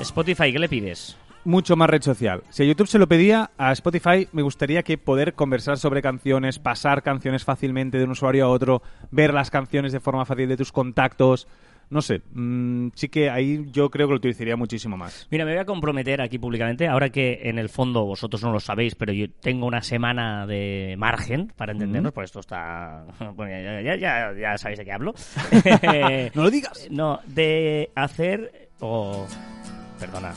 [0.00, 1.16] Spotify, ¿qué le pides?
[1.44, 2.42] mucho más red social.
[2.50, 6.58] Si a YouTube se lo pedía, a Spotify me gustaría que poder conversar sobre canciones,
[6.58, 10.58] pasar canciones fácilmente de un usuario a otro, ver las canciones de forma fácil de
[10.58, 11.48] tus contactos.
[11.90, 15.26] No sé, mm, sí que ahí yo creo que lo utilizaría muchísimo más.
[15.30, 18.60] Mira, me voy a comprometer aquí públicamente, ahora que en el fondo vosotros no lo
[18.60, 23.04] sabéis, pero yo tengo una semana de margen para entendernos, pues esto está...
[23.34, 25.14] Bueno, ya, ya, ya, ya sabéis de qué hablo.
[26.34, 26.88] ¡No lo digas!
[26.90, 28.68] No, de hacer...
[28.80, 29.26] o
[29.98, 30.32] perdona.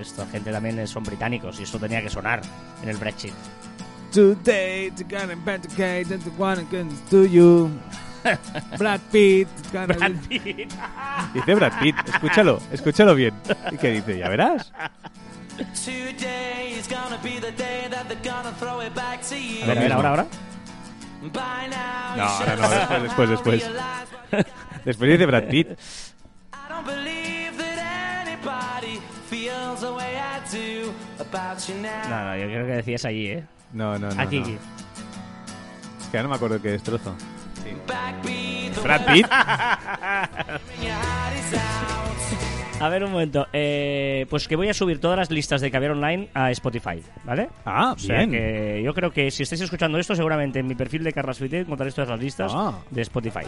[0.00, 2.40] Esta gente también son británicos y esto tenía que sonar
[2.82, 3.34] en el Brexit.
[4.12, 5.04] Today, to
[8.78, 9.48] Brad Pitt.
[9.72, 10.72] Brad Pitt.
[11.34, 13.34] Dice Brad Pitt, escúchalo, escúchalo bien.
[13.70, 14.18] ¿Y qué dice?
[14.18, 14.72] Ya verás.
[19.62, 20.26] A ver, a ver, ahora, ahora.
[21.20, 23.70] No, you no, después, después, después.
[24.84, 25.68] Después dice Brad Pitt.
[32.08, 33.44] No, no, yo creo que decías allí, ¿eh?
[33.72, 34.20] No, no, no.
[34.22, 34.46] Aquí, no.
[34.46, 37.14] Es que ya no me acuerdo qué destrozo.
[37.64, 39.26] The Brad Pitt.
[42.80, 43.46] A ver, un momento.
[43.52, 47.50] Eh, pues que voy a subir todas las listas de Caviar Online a Spotify, ¿vale?
[47.66, 48.30] Ah, O sea bien.
[48.30, 51.60] que yo creo que si estáis escuchando esto, seguramente en mi perfil de Carlas Fite
[51.60, 52.78] encontraréis todas las listas Ah.
[52.90, 53.40] de Spotify.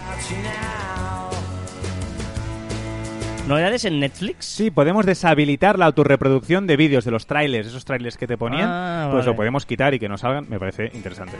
[3.48, 4.44] ¿Novedades en Netflix?
[4.44, 8.68] Sí, podemos deshabilitar la autorreproducción de vídeos de los trailers, esos trailers que te ponían,
[8.70, 9.30] Ah, pues vale.
[9.32, 11.38] lo podemos quitar y que no salgan, me parece interesante.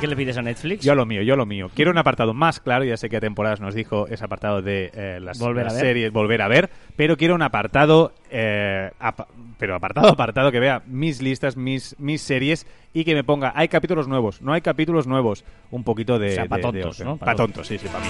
[0.00, 0.82] Qué le pides a Netflix?
[0.84, 1.70] Yo lo mío, yo lo mío.
[1.74, 4.90] Quiero un apartado más claro, ya sé que a temporadas nos dijo ese apartado de
[4.94, 8.90] eh, las, Volver series, volver a ver, pero quiero un apartado, eh,
[9.58, 13.68] pero apartado, apartado, que vea mis listas, mis, mis series y que me ponga, hay
[13.68, 16.30] capítulos nuevos, no hay capítulos nuevos, un poquito de...
[16.30, 17.00] O sea, pa' de- de tontos.
[17.00, 17.16] ¿no?
[17.16, 18.06] Pa' Pa' tontos, sí, sí, para mí.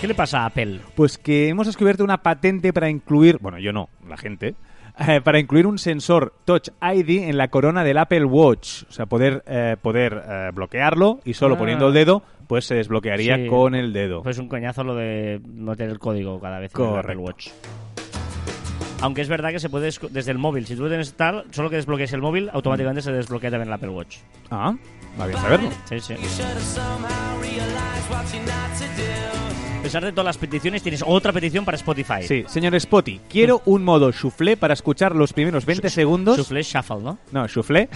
[0.00, 0.80] ¿Qué le pasa a Apple?
[0.94, 4.54] Pues que hemos descubierto una patente para incluir, bueno, yo no, la gente,
[4.98, 8.84] eh, para incluir un sensor Touch ID en la corona del Apple Watch.
[8.88, 11.58] O sea, poder, eh, poder eh, bloquearlo y solo Ah.
[11.58, 13.46] poniendo el dedo, pues se desbloquearía Sí.
[13.46, 14.22] con el dedo.
[14.22, 17.08] Pues un coñazo lo de meter el código cada vez en el Correcto.
[17.10, 17.48] Apple Watch.
[19.02, 20.66] Aunque es verdad que se puede desde el móvil.
[20.66, 23.72] Si tú lo tienes tal, solo que desbloquees el móvil, automáticamente se desbloquea también el
[23.74, 24.18] Apple Watch.
[24.50, 24.74] Ah,
[25.18, 25.70] va bien saberlo.
[25.88, 26.14] Sí, sí.
[29.90, 32.22] Pesar de todas las peticiones, tienes otra petición para Spotify.
[32.22, 36.36] Sí, señor Spotty, quiero un modo shufflé para escuchar los primeros 20 segundos.
[36.38, 37.18] Shuffle Shuffle, ¿no?
[37.32, 37.88] No, shufflé.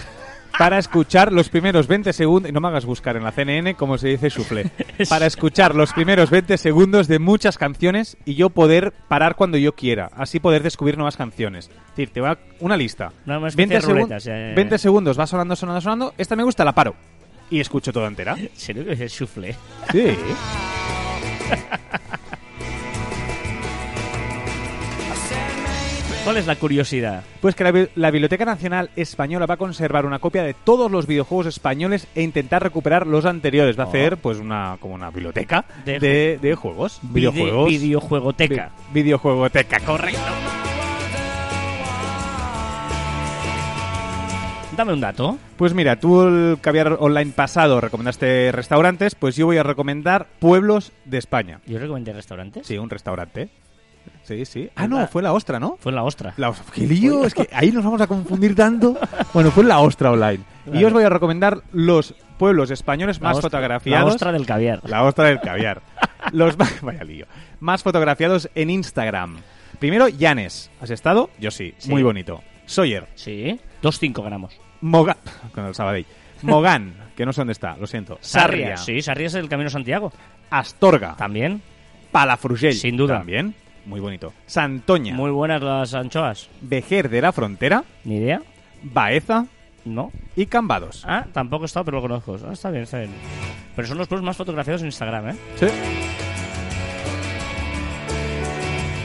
[0.59, 2.51] Para escuchar los primeros 20 segundos.
[2.51, 4.69] No me hagas buscar en la CNN cómo se dice shufflé.
[5.09, 9.73] Para escuchar los primeros 20 segundos de muchas canciones y yo poder parar cuando yo
[9.73, 10.11] quiera.
[10.17, 11.67] Así poder descubrir nuevas canciones.
[11.67, 13.13] Es decir, te va una lista.
[13.25, 14.55] Que hacer segun- ruletas, ya, ya, ya.
[14.55, 16.13] 20 segundos, va sonando, sonando, sonando.
[16.17, 16.93] Esta me gusta, la paro.
[17.49, 18.33] Y escucho toda entera.
[18.37, 19.55] ¿En serio que es Shuffle?
[19.93, 20.17] Sí.
[26.23, 27.23] ¿Cuál es la curiosidad?
[27.39, 30.89] Pues que la, bi- la Biblioteca Nacional Española va a conservar una copia de todos
[30.89, 33.77] los videojuegos españoles e intentar recuperar los anteriores.
[33.77, 33.89] Va a Oh.
[33.89, 36.99] hacer pues una como una biblioteca De de, de juegos.
[37.03, 37.69] Vide- videojuegos.
[37.69, 38.71] Videojuegoteca.
[38.91, 40.19] Vi- videojuegoteca, correcto.
[44.75, 45.37] Dame un dato.
[45.57, 50.91] Pues mira, tú el caviar online pasado recomendaste restaurantes, pues yo voy a recomendar pueblos
[51.05, 51.61] de España.
[51.65, 52.67] Yo recomendé restaurantes.
[52.67, 53.49] Sí, un restaurante.
[54.23, 54.69] Sí, sí.
[54.75, 55.77] Ah, no, fue la ostra, ¿no?
[55.79, 56.33] Fue la ostra.
[56.37, 56.65] La Ostra.
[56.73, 57.25] ¡Qué lío!
[57.25, 58.97] Es que ahí nos vamos a confundir tanto.
[59.33, 60.39] Bueno, fue la Ostra Online.
[60.67, 60.85] Y Vale.
[60.85, 64.07] os voy a recomendar los pueblos españoles La más ostra- fotografiados.
[64.07, 64.79] La ostra del caviar.
[64.85, 65.81] La Ostra del caviar.
[66.31, 67.25] los ma- Vaya lío.
[67.59, 69.37] Más fotografiados en Instagram.
[69.79, 70.69] Primero, Llanes.
[70.81, 71.29] ¿Has estado?
[71.39, 71.73] Yo sí.
[71.77, 71.89] Sí.
[71.89, 72.41] Muy bonito.
[72.65, 73.07] Sawyer.
[73.15, 73.59] Sí.
[73.83, 74.57] 2,5 gramos.
[74.85, 75.17] Mogan.
[75.53, 76.05] Con el Sabadell.
[76.43, 76.93] Mogán.
[77.15, 78.19] que no sé dónde está, lo siento.
[78.21, 78.77] Sarria.
[78.77, 80.11] Sí, Sarria es el Camino Santiago.
[80.51, 81.15] Astorga.
[81.15, 81.61] También.
[82.11, 82.75] Palafrugell.
[82.75, 83.17] Sin duda.
[83.17, 83.55] También.
[83.85, 84.33] Muy bonito.
[84.45, 85.15] Santoña.
[85.15, 86.49] Muy buenas las anchoas.
[86.61, 87.83] Vejer de la Frontera.
[88.03, 88.41] Ni idea.
[88.83, 89.47] Baeza.
[89.85, 90.11] No.
[90.35, 91.03] Y Cambados.
[91.07, 92.37] Ah, tampoco he estado, pero lo conozco.
[92.47, 93.11] Ah, está bien, está bien.
[93.75, 95.35] Pero son los pueblos más fotografiados en Instagram, ¿eh?
[95.55, 95.65] Sí.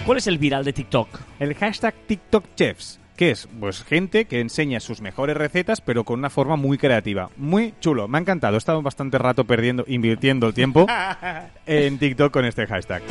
[0.04, 1.08] ¿Cuál es el viral de TikTok?
[1.38, 3.46] El hashtag TikTok Chefs, ¿Qué es?
[3.60, 7.28] Pues gente que enseña sus mejores recetas, pero con una forma muy creativa.
[7.36, 8.54] Muy chulo, me ha encantado.
[8.54, 10.86] He estado bastante rato perdiendo, invirtiendo el tiempo
[11.66, 13.02] en TikTok con este hashtag.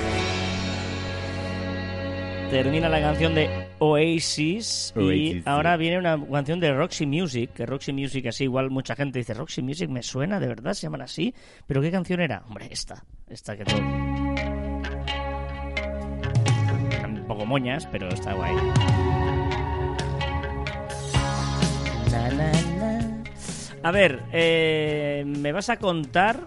[2.49, 5.79] Termina la canción de Oasis, y ahora sí.
[5.79, 9.61] viene una canción de Roxy Music, que Roxy Music así igual mucha gente dice, Roxy
[9.61, 11.35] Music me suena, de verdad se llaman así,
[11.67, 12.41] pero ¿qué canción era?
[12.47, 13.77] Hombre, esta, esta que todo...
[16.89, 18.55] Están Un poco moñas, pero está guay.
[22.11, 23.23] Na, na, na.
[23.83, 26.39] A ver, eh, me vas a contar...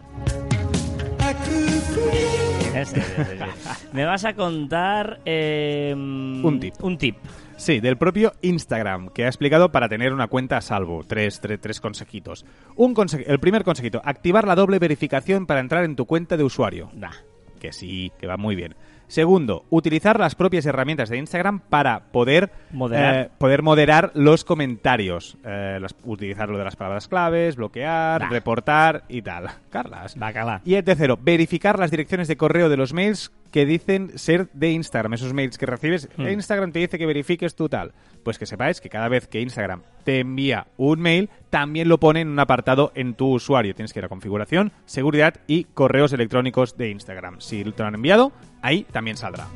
[3.92, 6.75] Me vas a contar eh, Un tip.
[6.83, 7.16] Un tip.
[7.57, 11.05] Sí, del propio Instagram, que ha explicado para tener una cuenta a salvo.
[11.07, 12.44] Tres, tres, tres consejitos.
[12.75, 16.44] Un conse- el primer consejito, activar la doble verificación para entrar en tu cuenta de
[16.44, 16.90] usuario.
[16.94, 17.12] Nah.
[17.61, 18.75] Que sí, que va muy bien.
[19.12, 23.14] Segundo, utilizar las propias herramientas de Instagram para poder Moderar.
[23.14, 25.37] eh, poder moderar los comentarios.
[25.44, 28.29] Eh, las- utilizar lo de las palabras claves, bloquear, Bah.
[28.31, 29.48] reportar y tal.
[29.68, 30.16] Carlas.
[30.16, 30.62] Bacala.
[30.64, 34.71] Y el tercero, verificar las direcciones de correo de los mails que dicen ser de
[34.73, 35.12] Instagram.
[35.15, 36.27] Esos mails que recibes, Hmm.
[36.29, 37.93] Instagram te dice que verifiques tu tal.
[38.25, 42.21] Pues que sepáis que cada vez que Instagram te envía un mail, también lo pone
[42.23, 43.75] en un apartado en tu usuario.
[43.75, 47.41] Tienes que ir a configuración, seguridad y correos electrónicos de Instagram.
[47.41, 49.47] Si te lo han enviado, ahí también saldrá.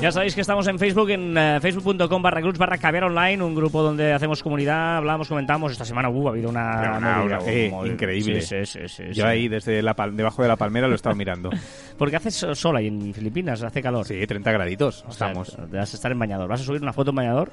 [0.00, 3.52] Ya sabéis que estamos en Facebook, en eh, facebook.com barra groups barra caviar online, un
[3.52, 5.72] grupo donde hacemos comunidad, hablamos, comentamos.
[5.72, 8.40] Esta semana uh, ha habido una, una- movida, eh, uh, increíble.
[8.40, 10.96] Sí, sí, sí, sí, Yo ahí, desde la pal- debajo de la palmera, lo he
[10.96, 11.50] estado mirando.
[11.98, 14.06] Porque hace so- sol ahí en Filipinas, hace calor.
[14.06, 15.04] Sí, 30 graditos.
[15.08, 15.56] O sea, Estamos.
[15.68, 16.48] vas a estar en bañador.
[16.48, 17.50] ¿Vas a subir una foto en bañador?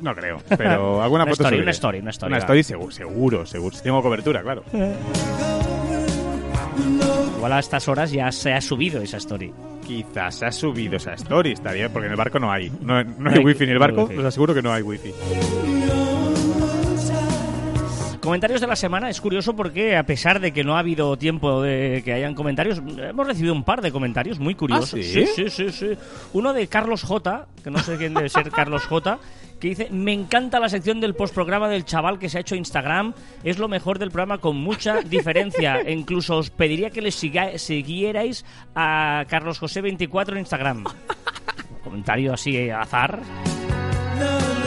[0.00, 1.62] No creo, pero alguna Una foto story, subiré.
[1.64, 3.76] una story, una story, Una story seguro, seguro, seguro.
[3.76, 4.64] Si tengo cobertura, claro.
[7.36, 9.52] Igual a estas horas ya se ha subido esa story.
[9.86, 12.70] Quizás ha subido esa story, está bien, porque en el barco no hay.
[12.80, 15.12] No, no hay wifi en el barco, os aseguro que no hay wifi.
[18.24, 21.60] Comentarios de la semana, es curioso porque a pesar de que no ha habido tiempo
[21.60, 24.98] de que hayan comentarios, hemos recibido un par de comentarios muy curiosos.
[24.98, 25.26] ¿Ah, sí?
[25.26, 25.90] sí, sí, sí.
[26.32, 29.18] Uno de Carlos J, que no sé quién debe ser Carlos J,
[29.60, 33.12] que dice, me encanta la sección del postprograma del chaval que se ha hecho Instagram,
[33.42, 35.80] es lo mejor del programa con mucha diferencia.
[35.82, 40.84] E incluso os pediría que le siga- siguierais a Carlos José 24 en Instagram.
[41.84, 43.20] Comentario así eh, azar.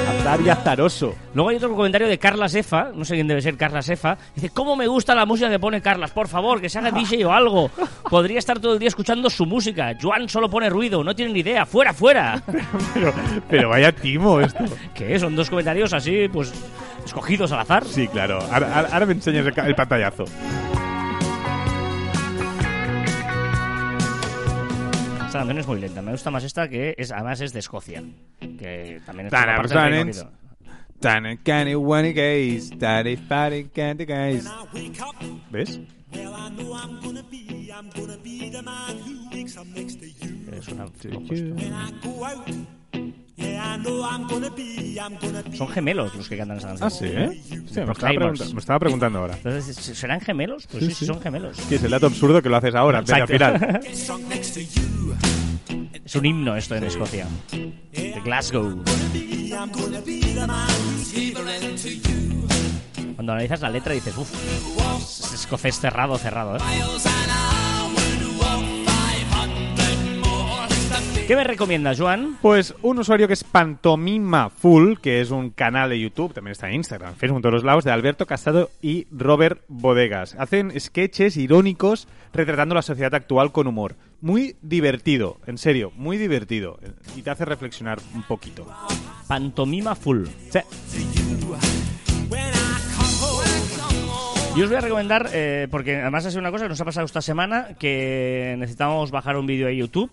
[0.07, 1.15] Azar y azaroso.
[1.33, 4.17] Luego hay otro comentario de Carla Sefa, no sé quién debe ser Carla Sefa.
[4.35, 6.11] Dice, ¿cómo me gusta la música que pone Carlas?
[6.11, 7.69] Por favor, que se haga DJ o algo.
[8.09, 9.95] Podría estar todo el día escuchando su música.
[10.01, 11.65] Joan solo pone ruido, no tiene ni idea.
[11.65, 12.41] ¡Fuera, fuera!
[12.93, 13.13] Pero,
[13.49, 14.63] pero vaya timo esto.
[14.95, 15.19] ¿Qué?
[15.19, 16.51] Son dos comentarios así, pues,
[17.05, 17.85] escogidos al azar.
[17.85, 18.39] Sí, claro.
[18.51, 20.25] Ahora, ahora- me enseñas el pantallazo.
[25.27, 26.01] Esta canción es muy lenta.
[26.01, 28.01] Me gusta más esta que es, además es de Escocia.
[28.39, 30.01] Que también es Tan parte del Reino.
[30.03, 30.31] Unido.
[35.51, 35.79] ¿Ves?
[40.51, 40.85] Es una-
[45.55, 46.87] Son gemelos los que cantan esa canción.
[46.87, 47.41] Ah, sí, ¿eh?
[47.67, 48.13] Sí, me, estaba
[48.53, 49.35] me estaba preguntando ahora.
[49.35, 50.67] Entonces, ¿serán gemelos?
[50.67, 51.57] Pues sí, sí, son gemelos.
[51.69, 53.81] Que es el dato absurdo que lo haces ahora, al final.
[56.17, 57.27] Un himno esto en Escocia.
[57.51, 58.84] De Glasgow.
[63.15, 64.34] Cuando analizas la letra dices, uff,
[64.99, 66.60] es escocés cerrado, cerrado, ¿eh?
[71.27, 72.37] ¿Qué me recomiendas, Joan?
[72.41, 76.69] Pues un usuario que es Pantomima Full, que es un canal de YouTube, también está
[76.69, 80.35] en Instagram, Facebook, en todos los lados, de Alberto Casado y Robert Bodegas.
[80.39, 83.97] Hacen sketches irónicos retratando la sociedad actual con humor.
[84.21, 86.79] Muy divertido, en serio, muy divertido.
[87.17, 88.65] Y te hace reflexionar un poquito.
[89.27, 90.27] Pantomima Full.
[90.49, 90.59] Sí.
[94.55, 96.85] Yo os voy a recomendar, eh, porque además ha sido una cosa que nos ha
[96.85, 100.09] pasado esta semana, que necesitamos bajar un vídeo de YouTube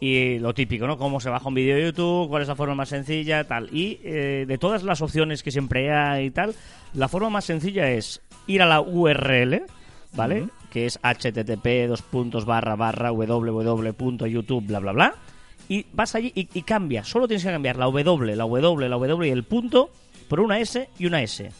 [0.00, 0.96] y lo típico, ¿no?
[0.96, 3.68] Cómo se baja un vídeo de YouTube, cuál es la forma más sencilla, tal.
[3.74, 6.54] Y eh, de todas las opciones que siempre hay y tal,
[6.94, 9.62] la forma más sencilla es ir a la URL,
[10.14, 10.46] ¿vale?
[10.70, 15.14] Que es http dos puntos barra barra www.youtube bla bla bla.
[15.68, 17.04] Y vas allí y, y cambia.
[17.04, 19.90] Solo tienes que cambiar la W, la W, la W y el punto
[20.28, 21.50] por una S y una S.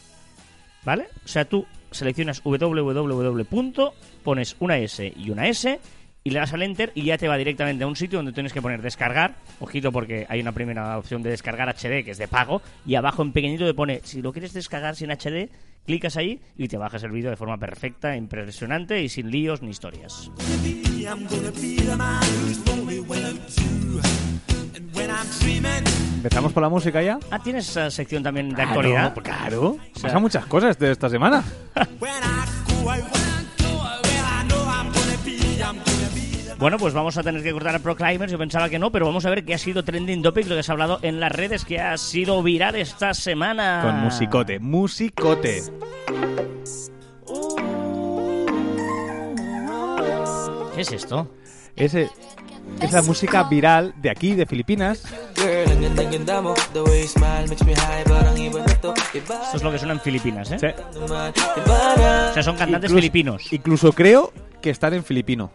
[0.85, 1.07] ¿Vale?
[1.25, 3.43] O sea, tú seleccionas www.
[3.45, 5.79] punto, pones una S y una S
[6.23, 8.53] y le das al enter y ya te va directamente a un sitio donde tienes
[8.53, 9.35] que poner descargar.
[9.59, 13.21] Ojito porque hay una primera opción de descargar HD que es de pago y abajo
[13.21, 15.49] en pequeñito te pone si lo quieres descargar sin HD,
[15.85, 19.69] clicas ahí y te bajas el vídeo de forma perfecta, impresionante y sin líos ni
[19.69, 20.31] historias.
[26.15, 27.17] ¿Empezamos por la música ya?
[27.31, 29.13] Ah, ¿tienes esa sección también de actualidad?
[29.13, 29.77] Claro, claro.
[30.01, 31.43] Pasan muchas cosas de esta semana.
[36.59, 38.29] Bueno, pues vamos a tener que cortar a Proclaimers.
[38.33, 40.63] Yo pensaba que no, pero vamos a ver qué ha sido trending topic, lo que
[40.63, 43.79] se ha hablado en las redes, que ha sido viral esta semana.
[43.81, 45.63] Con musicote, musicote.
[50.75, 51.31] ¿Qué es esto?
[51.77, 52.09] Ese,
[52.81, 55.05] es la música viral de aquí, de Filipinas.
[55.05, 55.45] Esto
[59.55, 60.59] es lo que suena en Filipinas, ¿eh?
[60.59, 60.67] Sí.
[60.97, 63.53] O sea, son cantantes Incluso- filipinos.
[63.53, 65.51] Incluso creo que están en filipino.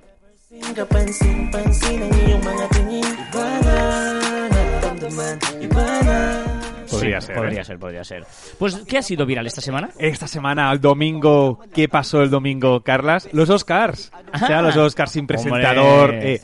[6.91, 7.37] Podría Sí, ser.
[7.37, 7.65] Podría ¿eh?
[7.65, 8.25] ser, podría ser.
[8.59, 9.91] Pues, ¿qué ha sido viral esta semana?
[9.99, 13.29] Esta semana, el domingo, ¿qué pasó el domingo, Carlas?
[13.33, 14.13] Los Oscars.
[14.33, 14.63] O sea, Ah.
[14.63, 16.15] los Oscars sin presentador.
[16.15, 16.41] Eh,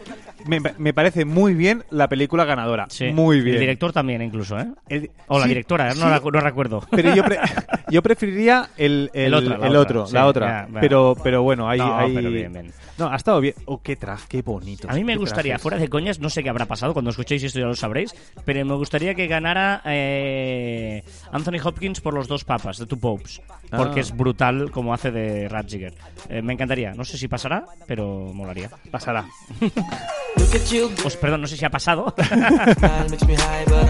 [0.46, 2.86] me, me parece muy bien la película ganadora.
[2.90, 3.06] Sí.
[3.12, 3.54] Muy bien.
[3.56, 4.66] El director también, incluso, ¿eh?
[4.88, 6.82] El- O la sí, directora, no, la- no recuerdo.
[6.90, 7.38] Pero yo, pre-
[7.90, 10.46] yo preferiría el, el, El otro, la el otra, otro, sí, la otra.
[10.66, 10.80] ya, ya.
[10.80, 11.78] Pero, pero bueno, ahí.
[11.78, 12.72] No, ahí- pero bien, bien.
[12.98, 13.54] No, ha estado bien.
[13.64, 14.86] Oh, qué traje, qué bonito.
[14.90, 15.62] A mí me gustaría, trajes.
[15.62, 18.62] fuera de coñas, no sé qué habrá pasado, cuando escuchéis esto ya lo sabréis, pero
[18.66, 24.00] me gustaría que ganara eh, Anthony Hopkins por los dos papas, de Two Popes, porque
[24.00, 24.02] Ah.
[24.02, 25.94] es brutal como hace de Ratzinger.
[26.28, 28.68] Eh, me encantaría, no sé si pasará, pero molaría.
[28.90, 29.24] Pasará.
[30.36, 32.14] Look at you Pues perdón, no sé si ha pasado.
[32.16, 33.34] ¿Qué,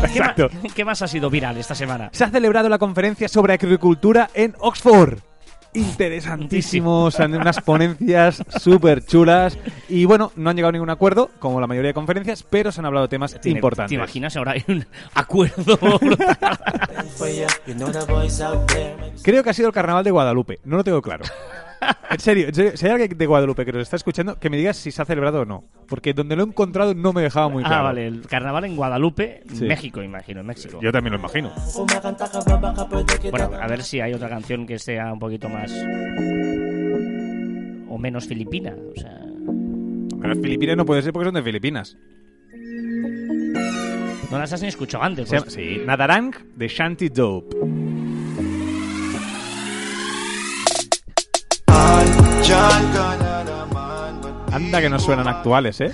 [0.07, 0.48] Exacto.
[0.74, 2.11] qué más ha sido viral esta semana?
[2.12, 5.18] Se ha celebrado la conferencia sobre agricultura en Oxford.
[5.72, 9.57] Interesantísimos, han unas ponencias súper chulas.
[9.88, 12.81] Y bueno, no han llegado a ningún acuerdo, como la mayoría de conferencias, pero se
[12.81, 13.90] han hablado de temas ¿Te- importantes.
[13.90, 14.37] ¿Te imaginas?
[14.37, 15.79] Ahora hay un acuerdo
[19.22, 21.24] Creo que ha sido el carnaval de Guadalupe, no lo tengo claro.
[22.11, 24.57] En serio, en serio, si hay alguien de Guadalupe que nos está escuchando, que me
[24.57, 25.64] digas si se ha celebrado o no.
[25.88, 27.77] Porque donde lo he encontrado no me dejaba muy claro.
[27.77, 29.64] Ah, vale, el carnaval en Guadalupe, Sí.
[29.64, 30.79] México, imagino, en México.
[30.83, 31.53] Yo también lo imagino.
[33.31, 35.73] Bueno, a ver si hay otra canción que sea un poquito más.
[37.88, 38.75] o menos filipina.
[38.75, 39.19] O sea.
[40.21, 41.97] Pero Filipinas no puede ser porque son de Filipinas.
[44.31, 45.29] No las has ni escuchado antes.
[45.29, 45.45] Pues.
[45.53, 47.57] sí, Nadarang de Shanty Dope.
[54.52, 55.92] Anda que no suenan actuales, ¿eh?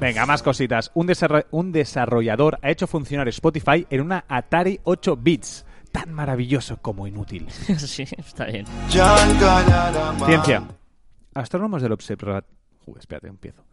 [0.00, 0.90] Venga, más cositas.
[0.94, 5.66] Un, desarro- un desarrollador ha hecho funcionar Spotify en una Atari 8 bits.
[5.92, 7.50] Tan maravilloso como inútil.
[7.50, 8.64] sí, está bien.
[10.26, 10.62] Ciencia.
[11.34, 12.44] Astrónomos del observatorio...
[12.98, 13.64] espérate, empiezo.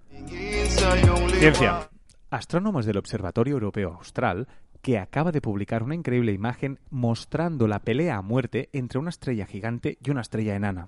[1.39, 1.89] Ciencia.
[2.29, 4.47] Astrónomos del Observatorio Europeo Austral
[4.81, 9.45] que acaba de publicar una increíble imagen mostrando la pelea a muerte entre una estrella
[9.45, 10.87] gigante y una estrella enana.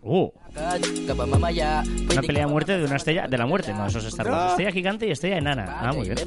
[1.29, 3.27] Mamaya una pelea a muerte de una estrella.
[3.27, 4.51] de la muerte, no, eso es Star Wars.
[4.51, 5.65] Estrella gigante y estrella enana.
[5.81, 6.17] Ah, muy bien.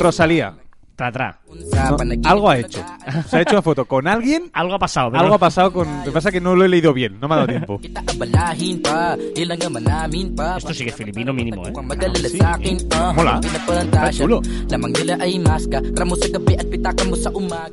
[0.00, 0.56] Rosalía.
[1.00, 1.40] Tra, tra.
[1.48, 2.84] no, algo ha hecho.
[3.26, 4.50] Se ha hecho una foto con alguien.
[4.52, 5.88] Algo ha pasado, pero Algo ha pasado con...
[6.00, 7.18] Lo que pasa es que no lo he leído bien.
[7.18, 7.80] No me ha dado tiempo.
[10.58, 11.72] Esto sí que es filipino mínimo, ¿eh?
[12.44, 13.14] Akin ah.
[13.16, 13.40] Mola.
[13.40, 14.10] Pinapalantasya.
[14.10, 14.42] Está chulo.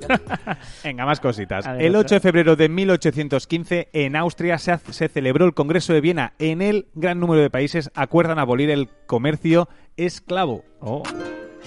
[0.85, 1.65] Venga, más cositas.
[1.67, 2.07] El otra.
[2.07, 6.31] 8 de febrero de 1815, en Austria, se, se celebró el Congreso de Viena.
[6.39, 10.63] En él, gran número de países acuerdan abolir el comercio esclavo.
[10.79, 11.03] Oh,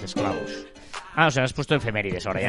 [0.03, 0.70] esclavos.
[1.15, 2.47] Ah, o sea, has puesto efemérides ahora ya.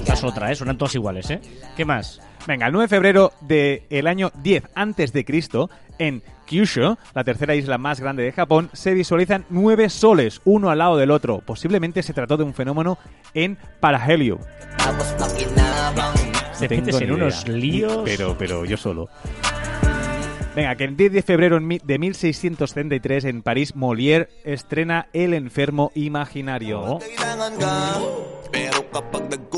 [0.00, 0.54] Esta es otra, ¿eh?
[0.54, 1.40] Suenan todas iguales, ¿eh?
[1.76, 2.20] ¿Qué más?
[2.46, 7.54] Venga, el 9 de febrero del año 10 antes de Cristo, en Kyushu, la tercera
[7.54, 11.38] isla más grande de Japón, se visualizan nueve soles, uno al lado del otro.
[11.38, 12.98] Posiblemente se trató de un fenómeno
[13.32, 14.38] en parahelio.
[16.58, 18.02] Te metes en unos líos.
[18.04, 19.08] Pero, pero yo solo.
[20.54, 27.00] Venga, que el 10 de febrero de 1633 en París, Molière estrena El enfermo imaginario.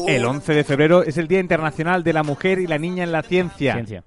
[0.08, 3.12] El 11 de febrero es el Día Internacional de la Mujer y la Niña en
[3.12, 3.74] la Ciencia.
[3.74, 4.04] ciencia.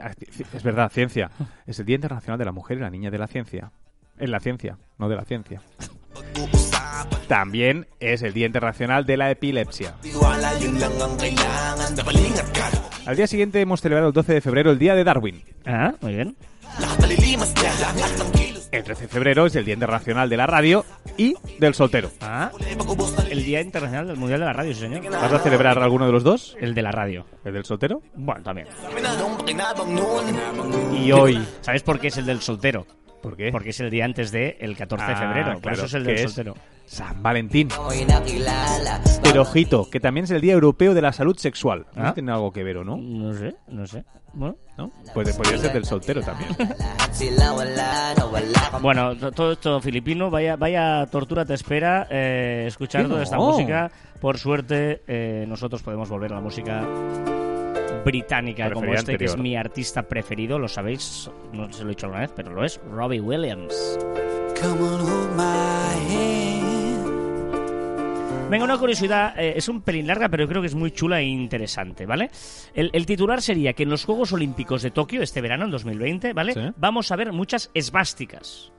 [0.00, 0.12] Ah,
[0.54, 1.30] Es verdad, ciencia.
[1.66, 3.72] Es el Día Internacional de la Mujer y la Niña de la Ciencia.
[4.18, 5.60] En la ciencia, no de la ciencia.
[7.28, 9.94] También es el Día Internacional de la Epilepsia.
[13.06, 15.44] Al día siguiente hemos celebrado el 12 de febrero el Día de Darwin.
[15.64, 16.36] Ah, muy bien.
[18.72, 20.84] El 13 de febrero es el Día Internacional de la Radio
[21.16, 22.10] y del soltero.
[22.20, 22.50] Ah,
[23.30, 25.08] el Día Internacional del Mundial de la Radio, sí, señor.
[25.08, 26.56] ¿Vas a celebrar alguno de los dos?
[26.60, 27.26] El de la radio.
[27.44, 28.02] ¿El del soltero?
[28.16, 28.66] Bueno, también.
[30.92, 32.86] Y hoy, ¿Sabes por qué es el del soltero?
[33.26, 33.50] ¿Por qué?
[33.50, 35.52] Porque es el día antes de el 14 de Ah, febrero.
[35.54, 36.54] Por claro, eso es el del es- soltero.
[36.84, 37.68] San Valentín.
[39.20, 41.86] Pero ojito, que también es el Día Europeo de la Salud Sexual.
[41.96, 42.08] No Ah.
[42.10, 44.04] si tiene algo que ver o no, No sé, no sé.
[44.32, 44.92] Bueno, ¿no?
[45.12, 46.50] Pues podría ser del soltero también.
[48.80, 53.50] Bueno, to- todo esto filipino, vaya, vaya tortura te espera eh, escuchar toda esta no.
[53.50, 53.90] música.
[54.20, 56.86] Por suerte, eh, nosotros podemos volver a la música
[58.06, 62.06] británica como este, que es mi artista preferido, lo sabéis, no se lo he dicho
[62.06, 63.98] alguna vez, pero lo es, Robbie Williams.
[64.60, 66.46] Come on, hold my hand.
[68.48, 71.24] Venga, una curiosidad, eh, es un pelín larga, pero creo que es muy chula e
[71.24, 72.30] interesante, ¿vale?
[72.74, 76.32] El, el titular sería que en los Juegos Olímpicos de Tokio, este verano, en 2020,
[76.32, 76.52] ¿vale?
[76.52, 76.60] Sí.
[76.76, 78.72] Vamos a ver muchas esvásticas,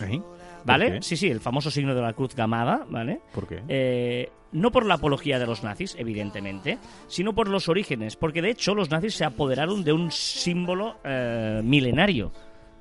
[0.00, 0.20] ¿Eh?
[0.64, 1.02] ¿Vale?
[1.02, 3.20] Sí, sí, el famoso signo de la cruz gamada, ¿vale?
[3.32, 3.62] ¿Por qué?
[3.68, 8.50] Eh, no por la apología de los nazis, evidentemente, sino por los orígenes, porque de
[8.50, 12.32] hecho los nazis se apoderaron de un símbolo eh, milenario.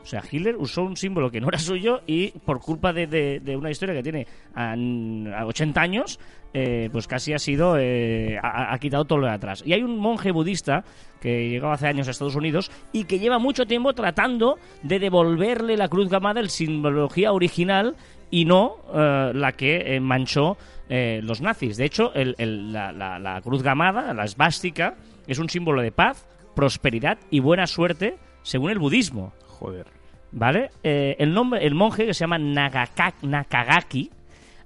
[0.03, 3.55] O sea, Hitler usó un símbolo que no era suyo y por culpa de, de-
[3.55, 6.19] una historia que tiene a, a 80 años,
[6.53, 9.63] eh, pues casi ha sido, eh, ha, quitado todo lo de atrás.
[9.65, 10.83] Y hay un monje budista
[11.21, 15.77] que llegó hace años a Estados Unidos y que lleva mucho tiempo tratando de devolverle
[15.77, 17.95] la cruz gamada, el simbología original
[18.29, 20.57] y no eh, la que eh, manchó
[20.89, 21.77] eh, los nazis.
[21.77, 22.35] De hecho, el-
[22.73, 24.95] la, la- la cruz gamada, la esvástica,
[25.27, 26.27] es un símbolo de paz,
[26.57, 29.31] prosperidad y buena suerte según el budismo.
[29.63, 29.87] Joder.
[30.33, 30.71] ¿Vale?
[30.83, 34.11] Eh, el, nombre, el monje que se llama Nagaka- Nakagaki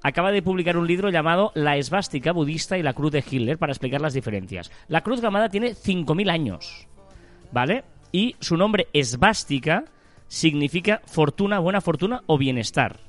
[0.01, 3.73] acaba de publicar un libro llamado La esvástica budista y la cruz de Hitler para
[3.73, 4.71] explicar las diferencias.
[4.87, 6.87] La cruz gamada tiene 5.000 años,
[7.51, 7.83] ¿vale?
[8.11, 9.83] Y su nombre esvástica
[10.27, 12.99] significa fortuna, buena fortuna o bienestar.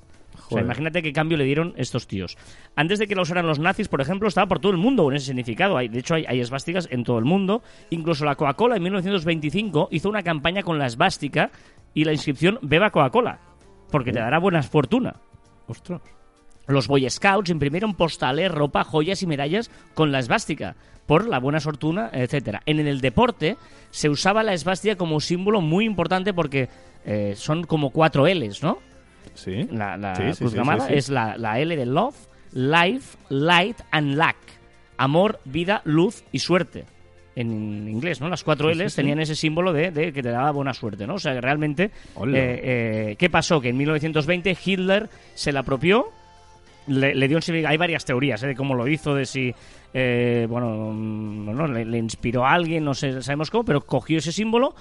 [0.47, 2.39] O sea, imagínate qué cambio le dieron estos tíos.
[2.75, 5.15] Antes de que la usaran los nazis, por ejemplo, estaba por todo el mundo con
[5.15, 5.77] ese significado.
[5.77, 7.63] Hay, de hecho, hay, hay esvásticas en todo el mundo.
[7.91, 11.51] Incluso la Coca-Cola en 1925 hizo una campaña con la esvástica
[11.99, 13.41] y la inscripción Beba Coca-Cola,
[13.91, 15.17] porque te dará buena fortuna.
[15.67, 16.01] Ostras.
[16.69, 20.77] Los Boy Scouts imprimieron postales, ropa, joyas y medallas con la esvástica
[21.07, 22.63] por la buena fortuna, etcétera.
[22.67, 23.57] En el deporte
[23.91, 26.69] se usaba la esvástica como símbolo muy importante porque
[27.05, 28.79] eh, son como cuatro L's, ¿no?
[29.35, 29.67] Sí.
[29.73, 30.99] La, la Sí, sí, cruz sí, gamada sí, sí.
[30.99, 32.15] es la, la L de love,
[32.53, 34.37] life, light and luck.
[34.99, 36.85] Amor, vida, luz y suerte.
[37.41, 38.29] En inglés, ¿no?
[38.29, 38.97] Las cuatro sí, L's sí.
[38.97, 41.15] tenían ese símbolo de, de que te daba buena suerte, ¿no?
[41.15, 41.85] O sea, que realmente...
[41.85, 41.91] Eh,
[42.35, 43.61] eh, ¿Qué pasó?
[43.61, 46.07] Que en 1920 Hitler se la apropió
[46.89, 47.73] le, le dio un significado.
[47.73, 48.49] Hay varias teorías ¿eh?
[48.49, 49.55] de cómo lo hizo, de si
[49.95, 54.19] eh, bueno, mm, no, le, le inspiró a alguien, no sé, sabemos cómo, pero cogió
[54.19, 54.75] ese símbolo,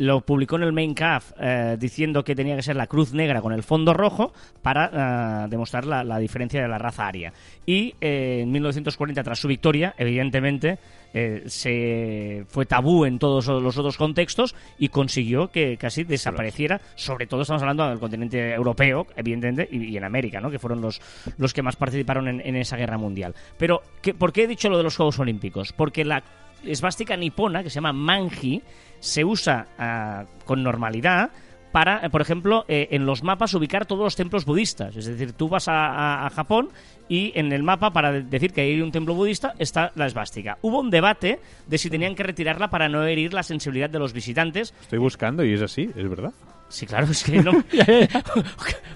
[0.00, 3.42] lo publicó en el Main Caf eh, diciendo que tenía que ser la cruz negra
[3.42, 4.32] con el fondo rojo
[4.62, 7.34] para eh, demostrar la, la diferencia de la raza aria.
[7.66, 10.78] Y eh, en 1940, tras su victoria, evidentemente
[11.12, 16.80] eh, se fue tabú en todos los otros contextos y consiguió que casi desapareciera.
[16.94, 20.50] Sobre todo estamos hablando del continente europeo, evidentemente, y, y en América, ¿no?
[20.50, 20.98] que fueron los,
[21.36, 23.34] los que más participaron en, en esa guerra mundial.
[23.58, 25.74] Pero, ¿qué- ¿por qué he dicho lo de los Juegos Olímpicos?
[25.74, 26.22] Porque la
[26.64, 28.62] esvástica nipona, que se llama manji,
[28.98, 31.30] se usa ah, con normalidad
[31.72, 34.96] para, por ejemplo, eh, en los mapas ubicar todos los templos budistas.
[34.96, 36.70] Es decir, tú vas a, a- Japón
[37.08, 40.58] y en el mapa, para de- decir que hay un templo budista, está la esvástica.
[40.62, 41.38] Hubo un debate
[41.68, 44.74] de si tenían que retirarla para no herir la sensibilidad de los visitantes.
[44.82, 46.32] Estoy buscando y es así, es verdad.
[46.70, 47.50] Sí, claro, es que no...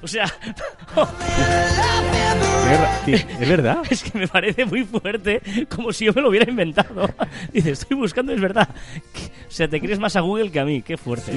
[0.02, 0.26] o sea,
[3.06, 7.08] Es verdad, es que me parece muy fuerte, como si yo me lo hubiera inventado.
[7.52, 8.68] Dice, estoy buscando, es verdad.
[9.48, 11.32] O sea, te crees más a Google que a mí, qué fuerte.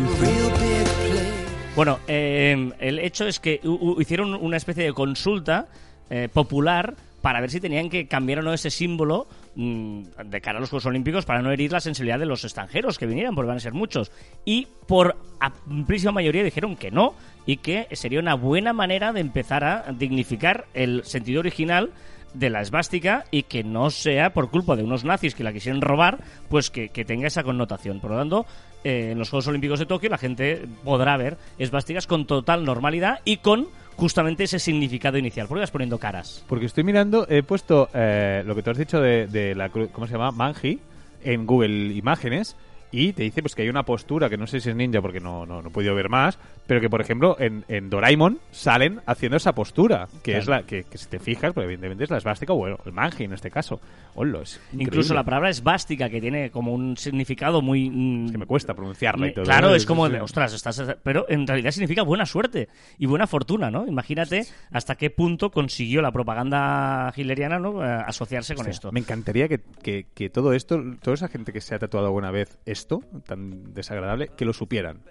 [1.75, 3.61] Bueno, eh, el hecho es que
[3.99, 5.67] hicieron una especie de consulta
[6.09, 9.27] eh, popular para ver si tenían que cambiar o no ese símbolo
[9.58, 13.08] de cara a los Juegos Olímpicos para no herir la sensibilidad de los extranjeros que
[13.08, 14.12] vinieran, porque van a ser muchos.
[14.45, 19.64] Y por amplísima mayoría dijeron que no y que sería una buena manera de empezar
[19.64, 21.91] a dignificar el sentido original
[22.36, 25.82] de la esvástica y que no sea por culpa de unos nazis que la quisieron
[25.82, 27.99] robar, pues que, que tenga esa connotación.
[27.99, 28.45] Por lo tanto,
[28.84, 33.22] eh, en los Juegos Olímpicos de Tokio la gente podrá ver esvásticas con total normalidad
[33.26, 35.47] y con justamente ese significado inicial.
[35.47, 36.45] ¿Por qué vas poniendo caras?
[36.47, 39.89] Porque estoy mirando, he puesto eh, lo que tú has dicho de, de la cruz,
[39.91, 40.31] ¿cómo se llama?
[40.31, 40.79] Manji,
[41.23, 42.55] en Google Imágenes.
[42.89, 45.19] Y te dice pues que hay una postura que no sé si es ninja porque
[45.19, 49.01] no, no, no he podido ver más, pero que por ejemplo en, en Doraemon salen
[49.05, 50.39] haciendo esa postura, que Claro.
[50.41, 52.93] es la que, que si te fijas, pues evidentemente es la esvástica, o bueno, el
[52.93, 53.81] manji en este caso.
[54.15, 57.89] Hola, es Incluso la palabra esvástica, que tiene como un significado muy...
[57.89, 59.43] mm, Es que me cuesta pronunciarla y todo.
[59.45, 59.75] Claro, ¿no?
[59.75, 63.85] es como, de, ostras, estás, pero en realidad significa buena suerte y buena fortuna, ¿no?
[63.85, 67.83] Imagínate hasta qué punto consiguió la propaganda hitleriana ¿no?
[67.83, 68.91] Eh, asociarse con O sea, esto.
[68.91, 72.31] Me encantaría que, que- que todo esto, toda esa gente que se ha tatuado alguna
[72.31, 75.01] vez esto, tan desagradable, que lo supieran.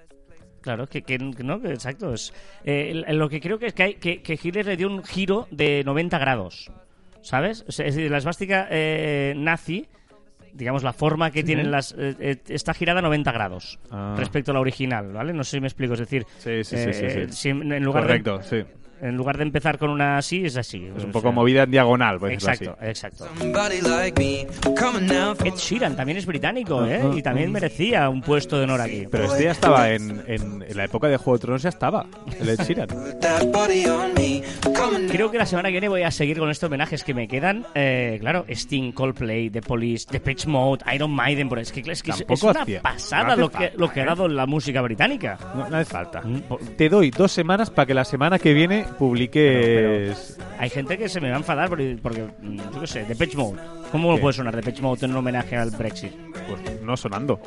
[0.61, 2.13] Claro, que, que- no, que exacto.
[2.15, 2.33] Es,
[2.65, 5.47] eh, lo que creo que es que, hay, que, que Hitler le dio un giro
[5.51, 6.71] de 90 grados.
[7.23, 7.65] ¿Sabes?
[7.69, 9.87] O sea, es decir, la esvástica eh, nazi,
[10.53, 11.93] digamos, la forma que tienen las.
[11.99, 14.15] eh, eh, está girada a 90 grados Ah.
[14.17, 15.33] respecto a la original, ¿vale?
[15.33, 15.95] No sé si me explico.
[15.95, 16.77] Es decir, Sí, sí,
[17.31, 18.65] si en en lugar Correcto, de, sí.
[19.01, 20.87] En lugar de empezar con una así, es así.
[20.97, 22.89] Es un O poco sea, movida en diagonal, por Exacto, así.
[22.91, 23.27] exacto.
[25.45, 27.01] Ed Sheeran también es británico, ¿eh?
[27.17, 29.07] Y también merecía un puesto de honor aquí.
[29.11, 32.07] Pero este ya estaba en, en, en la época de Juego de Tronos, ya estaba,
[32.41, 32.89] el Ed Sheeran.
[35.11, 37.65] Creo que la semana que viene voy a seguir con estos homenajes que me quedan.
[37.75, 41.49] Eh, claro, Sting, Coldplay, The Police, The Pitch Mode, Iron Maiden.
[41.49, 43.91] Pero es que, es, que es- es una hacía- pasada no lo, que, falta, lo
[43.91, 44.07] que ha ¿eh?
[44.07, 45.39] dado la música británica.
[45.55, 46.23] No, no hace falta.
[46.23, 46.43] Mm,
[46.77, 50.39] Te doy dos semanas para que la semana que viene publiques...
[50.59, 53.15] Hay gente que se me va a enfadar porque, porque, mm, yo qué sé, The
[53.15, 53.61] Pitch Mode.
[53.93, 56.13] ¿Cómo puede sonar The Pitch Mode en un homenaje al Brexit?
[56.49, 57.41] Pues no sonando.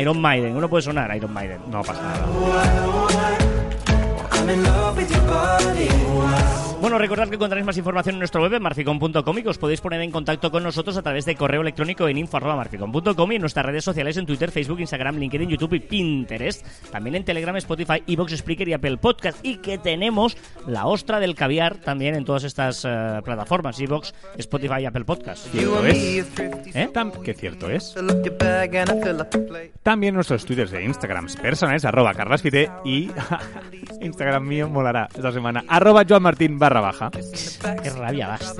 [0.00, 1.60] Iron Maiden, uno puede sonar Iron Maiden.
[1.70, 3.39] No pasa nada.
[6.80, 9.82] Bueno, recordad que encontraréis más información en nuestro web en marficon.com y que os podéis
[9.82, 13.66] poner en contacto con nosotros a través de correo electrónico en info.marficon.com y en nuestras
[13.66, 16.66] redes sociales en Twitter, Facebook, Instagram, LinkedIn, YouTube y Pinterest.
[16.90, 19.44] También en Telegram, Spotify, Evox, Spreaker y Apple Podcast.
[19.44, 24.80] Y que tenemos la ostra del caviar también en todas estas eh, plataformas, Evox, Spotify
[24.80, 25.52] y Apple Podcast.
[25.52, 26.74] You Cierto es.
[26.74, 26.90] ¿Eh?
[27.22, 27.94] Que cierto es.
[29.82, 33.10] También nuestros twitters de Instagram personales, arroba carlaspite y
[34.00, 35.62] Instagram también molará esta semana.
[35.68, 37.10] Arroba Joan Martín barra baja.
[37.10, 38.56] Qué rabia das.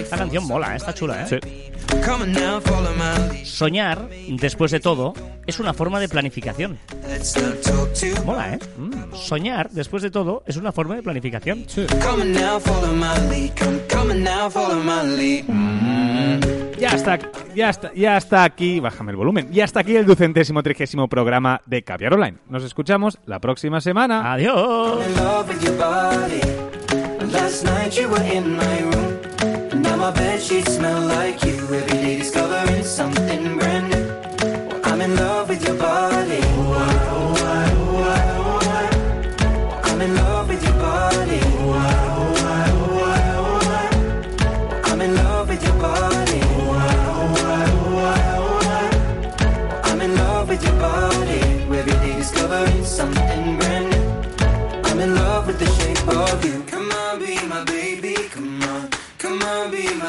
[0.00, 0.76] Esta canción mola, ¿eh?
[0.78, 1.26] está chula, ¿eh?
[1.28, 1.36] Sí.
[3.44, 4.08] Soñar,
[4.40, 5.12] después de todo,
[5.46, 6.78] es una forma de planificación.
[8.24, 8.58] Mola, ¿eh?
[8.78, 9.14] Mm.
[9.14, 11.64] Soñar, después de todo, es una forma de planificación.
[11.66, 11.84] Sí.
[15.48, 16.61] Mm.
[16.82, 17.18] Ya está,
[17.54, 21.60] ya está, ya está aquí, bájame el volumen, ya está aquí el ducentésimo trigésimo programa
[21.64, 22.38] de Caviar Online.
[22.48, 24.32] Nos escuchamos la próxima semana.
[24.32, 24.98] Adiós.
[35.02, 36.51] in love with your body.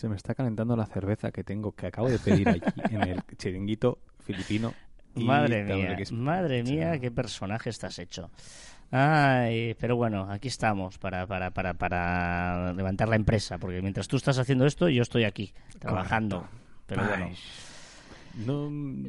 [0.00, 3.22] Se me está calentando la cerveza que tengo, que acabo de pedir allí en el
[3.36, 4.72] chiringuito filipino.
[5.14, 8.30] Madre mía, que es- madre mía, qué personaje estás hecho.
[8.90, 14.16] Ay, pero bueno, aquí estamos para, para, para, para levantar la empresa, porque mientras tú
[14.16, 16.48] estás haciendo esto, yo estoy aquí, trabajando.
[16.86, 17.28] Pero bueno.
[18.46, 18.68] No,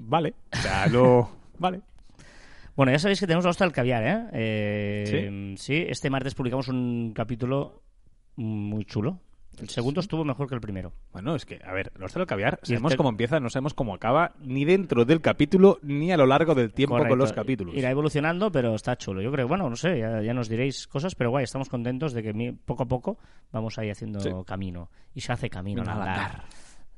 [0.09, 1.31] vale, ya lo...
[1.57, 1.79] Vale.
[2.75, 4.25] Bueno, ya sabéis que tenemos la hostia del caviar, ¿eh?
[4.33, 5.85] Eh, ¿Sí?
[5.87, 7.81] este martes publicamos un capítulo
[8.35, 9.19] muy chulo.
[9.59, 10.93] El segundo estuvo mejor que el primero.
[11.11, 13.73] Bueno, es que, a ver, los del caviar, Y sabemos este- cómo empieza, no sabemos
[13.73, 17.75] cómo acaba, ni dentro del capítulo, ni a lo largo del tiempo con los capítulos.
[17.75, 19.21] Irá evolucionando, pero está chulo.
[19.21, 22.23] Yo creo, bueno, no sé, ya, ya nos diréis cosas, pero guay, estamos contentos de
[22.23, 23.17] que poco a poco
[23.51, 24.29] vamos ahí haciendo Sí.
[24.47, 24.89] camino.
[25.13, 26.17] Y se hace camino Al al andar.
[26.17, 26.43] andar.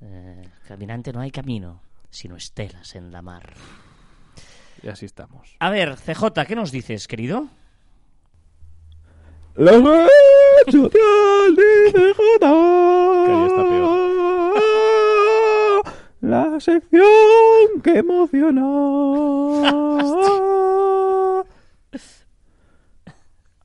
[0.01, 3.53] Eh, caminante no hay camino, sino estelas en la mar.
[4.81, 5.55] Y así estamos.
[5.59, 7.47] A ver, CJ, ¿qué nos dices, querido?
[9.55, 10.07] La red
[10.71, 11.91] social de
[13.69, 14.23] peor.
[16.21, 17.01] La sección
[17.83, 18.61] que emociona.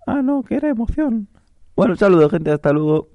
[0.07, 1.29] ah, no, que era emoción.
[1.77, 2.51] Bueno, saludos, gente.
[2.51, 3.09] Hasta luego.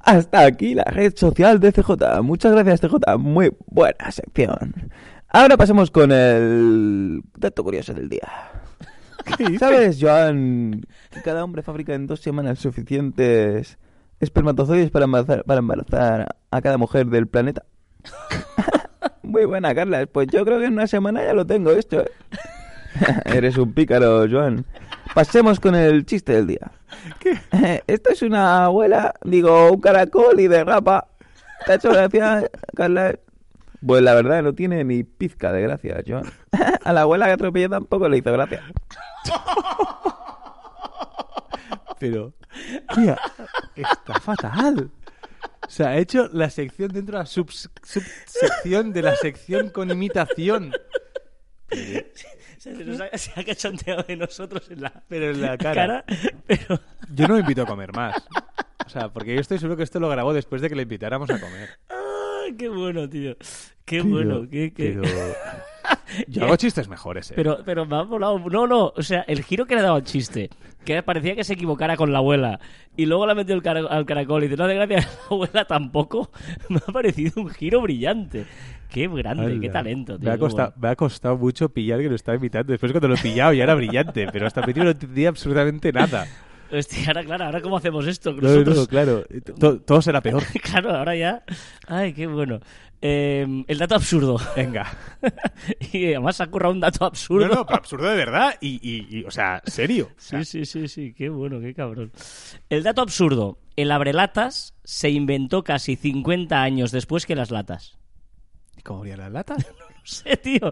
[0.00, 2.22] Hasta aquí la red social de CJ.
[2.22, 3.18] Muchas gracias, CJ.
[3.18, 4.90] Muy buena sección.
[5.28, 8.28] Ahora pasamos con el dato curioso del día.
[9.58, 13.78] ¿Sabes, Joan, que cada hombre fabrica en dos semanas suficientes
[14.20, 17.64] espermatozoides para embarazar, para embarazar a cada mujer del planeta?
[19.22, 20.06] Muy buena, Carla.
[20.06, 22.00] Pues yo creo que en una semana ya lo tengo esto.
[22.00, 22.10] ¿eh?
[23.24, 24.64] Eres un pícaro, Joan.
[25.14, 26.72] Pasemos con el chiste del día.
[27.86, 31.08] Esto es una abuela, digo, un caracol y derrapa.
[31.66, 33.14] ¿Te ha hecho gracia, Carla?
[33.86, 36.24] Pues la verdad no tiene ni pizca de gracia, Joan.
[36.84, 38.62] A la abuela que atropelló tampoco le hizo gracia.
[41.98, 42.32] Pero,
[42.94, 43.18] tía,
[43.76, 44.90] está fatal.
[45.66, 49.90] O sea, ha hecho la sección dentro de la subs- subsección de la sección con
[49.90, 50.72] imitación.
[52.58, 56.04] Se, nos ha, se ha cachondeado de nosotros en la, Pero en la cara.
[56.46, 56.78] pero
[57.12, 58.22] Yo no me invito a comer más.
[58.84, 61.30] O sea, porque yo estoy seguro que esto lo grabó después de que le invitáramos
[61.30, 61.70] a comer.
[62.52, 63.36] ¡Ah, qué bueno, tío.
[63.84, 65.02] Qué bueno, qué, qué- Pero...
[66.28, 67.34] Yo hago chistes mejores, ¿eh?
[67.36, 68.38] Pero, pero me ha volado.
[68.38, 70.50] No, no, o sea, el giro que le dado al chiste,
[70.84, 72.60] que parecía que se equivocara con la abuela,
[72.96, 75.64] y luego la metió el cara- al caracol y dice, no hace gracia la abuela
[75.64, 76.30] tampoco,
[76.68, 78.44] me ha parecido un giro brillante.
[78.90, 80.28] Qué grande, qué talento, tío.
[80.28, 80.82] Me ha, costado, bueno.
[80.82, 82.72] me ha costado mucho pillar que lo estaba imitando.
[82.72, 85.92] Después cuando lo he pillado ya era brillante, pero hasta el principio no entendía absolutamente
[85.92, 86.26] nada.
[86.72, 88.32] Hostia, ahora, claro, ahora cómo hacemos esto.
[88.32, 88.76] No, Nosotros...
[88.76, 89.24] no, claro.
[89.58, 90.42] To- todo será peor.
[90.62, 91.42] Claro, ahora ya.
[91.86, 92.60] Ay, qué bueno.
[93.04, 94.38] Eh, el dato absurdo.
[94.56, 94.86] Venga.
[95.92, 97.46] y además se ha currado un dato absurdo.
[97.48, 100.08] No, no, pero absurdo de verdad y, y- y, o sea, serio.
[100.16, 102.12] O sea, Sí, sí, sí, sí, qué bueno, qué cabrón.
[102.70, 103.58] El dato absurdo.
[103.76, 107.98] El abrelatas se inventó casi 50 años después que las latas.
[108.84, 109.66] ¿Cómo abrían las latas?
[110.02, 110.70] No sé, tío.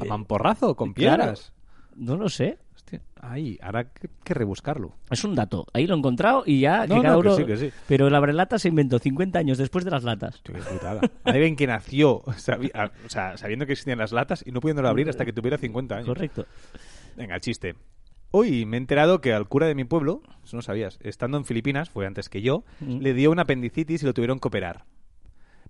[0.00, 0.74] ¿A mamporrazo?
[0.74, 1.22] ¿Con Claro.
[1.22, 1.52] piedras?
[1.96, 2.58] No lo sé.
[2.84, 3.86] Hostia, ahí, ahora hay
[4.22, 4.92] que, rebuscarlo.
[5.10, 5.66] Es un dato.
[5.72, 6.86] Ahí lo he encontrado y ya.
[6.86, 7.70] No, que cada no, que sí, que sí.
[7.88, 10.40] Pero el abrelatas se inventó 50 años después de las latas.
[10.44, 11.00] Qué putada.
[11.24, 15.08] Alguien que nació sabi- o sea, sabiendo que existían las latas y no pudiéndolo abrir
[15.08, 16.08] hasta que tuviera 50 años.
[16.08, 16.46] Correcto.
[17.16, 17.74] Venga, el chiste.
[18.32, 21.44] Hoy me he enterado que al cura de mi pueblo, eso no sabías, estando en
[21.44, 22.98] Filipinas, fue antes que yo, Mm.
[22.98, 24.84] le dio una apendicitis y lo tuvieron que operar.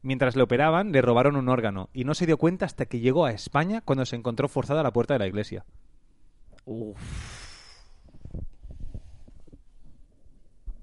[0.02, 3.24] Mientras le operaban, le robaron un órgano y no se dio cuenta hasta que llegó
[3.24, 5.64] a España cuando se encontró forzada a la puerta de la iglesia.
[6.66, 6.94] 哦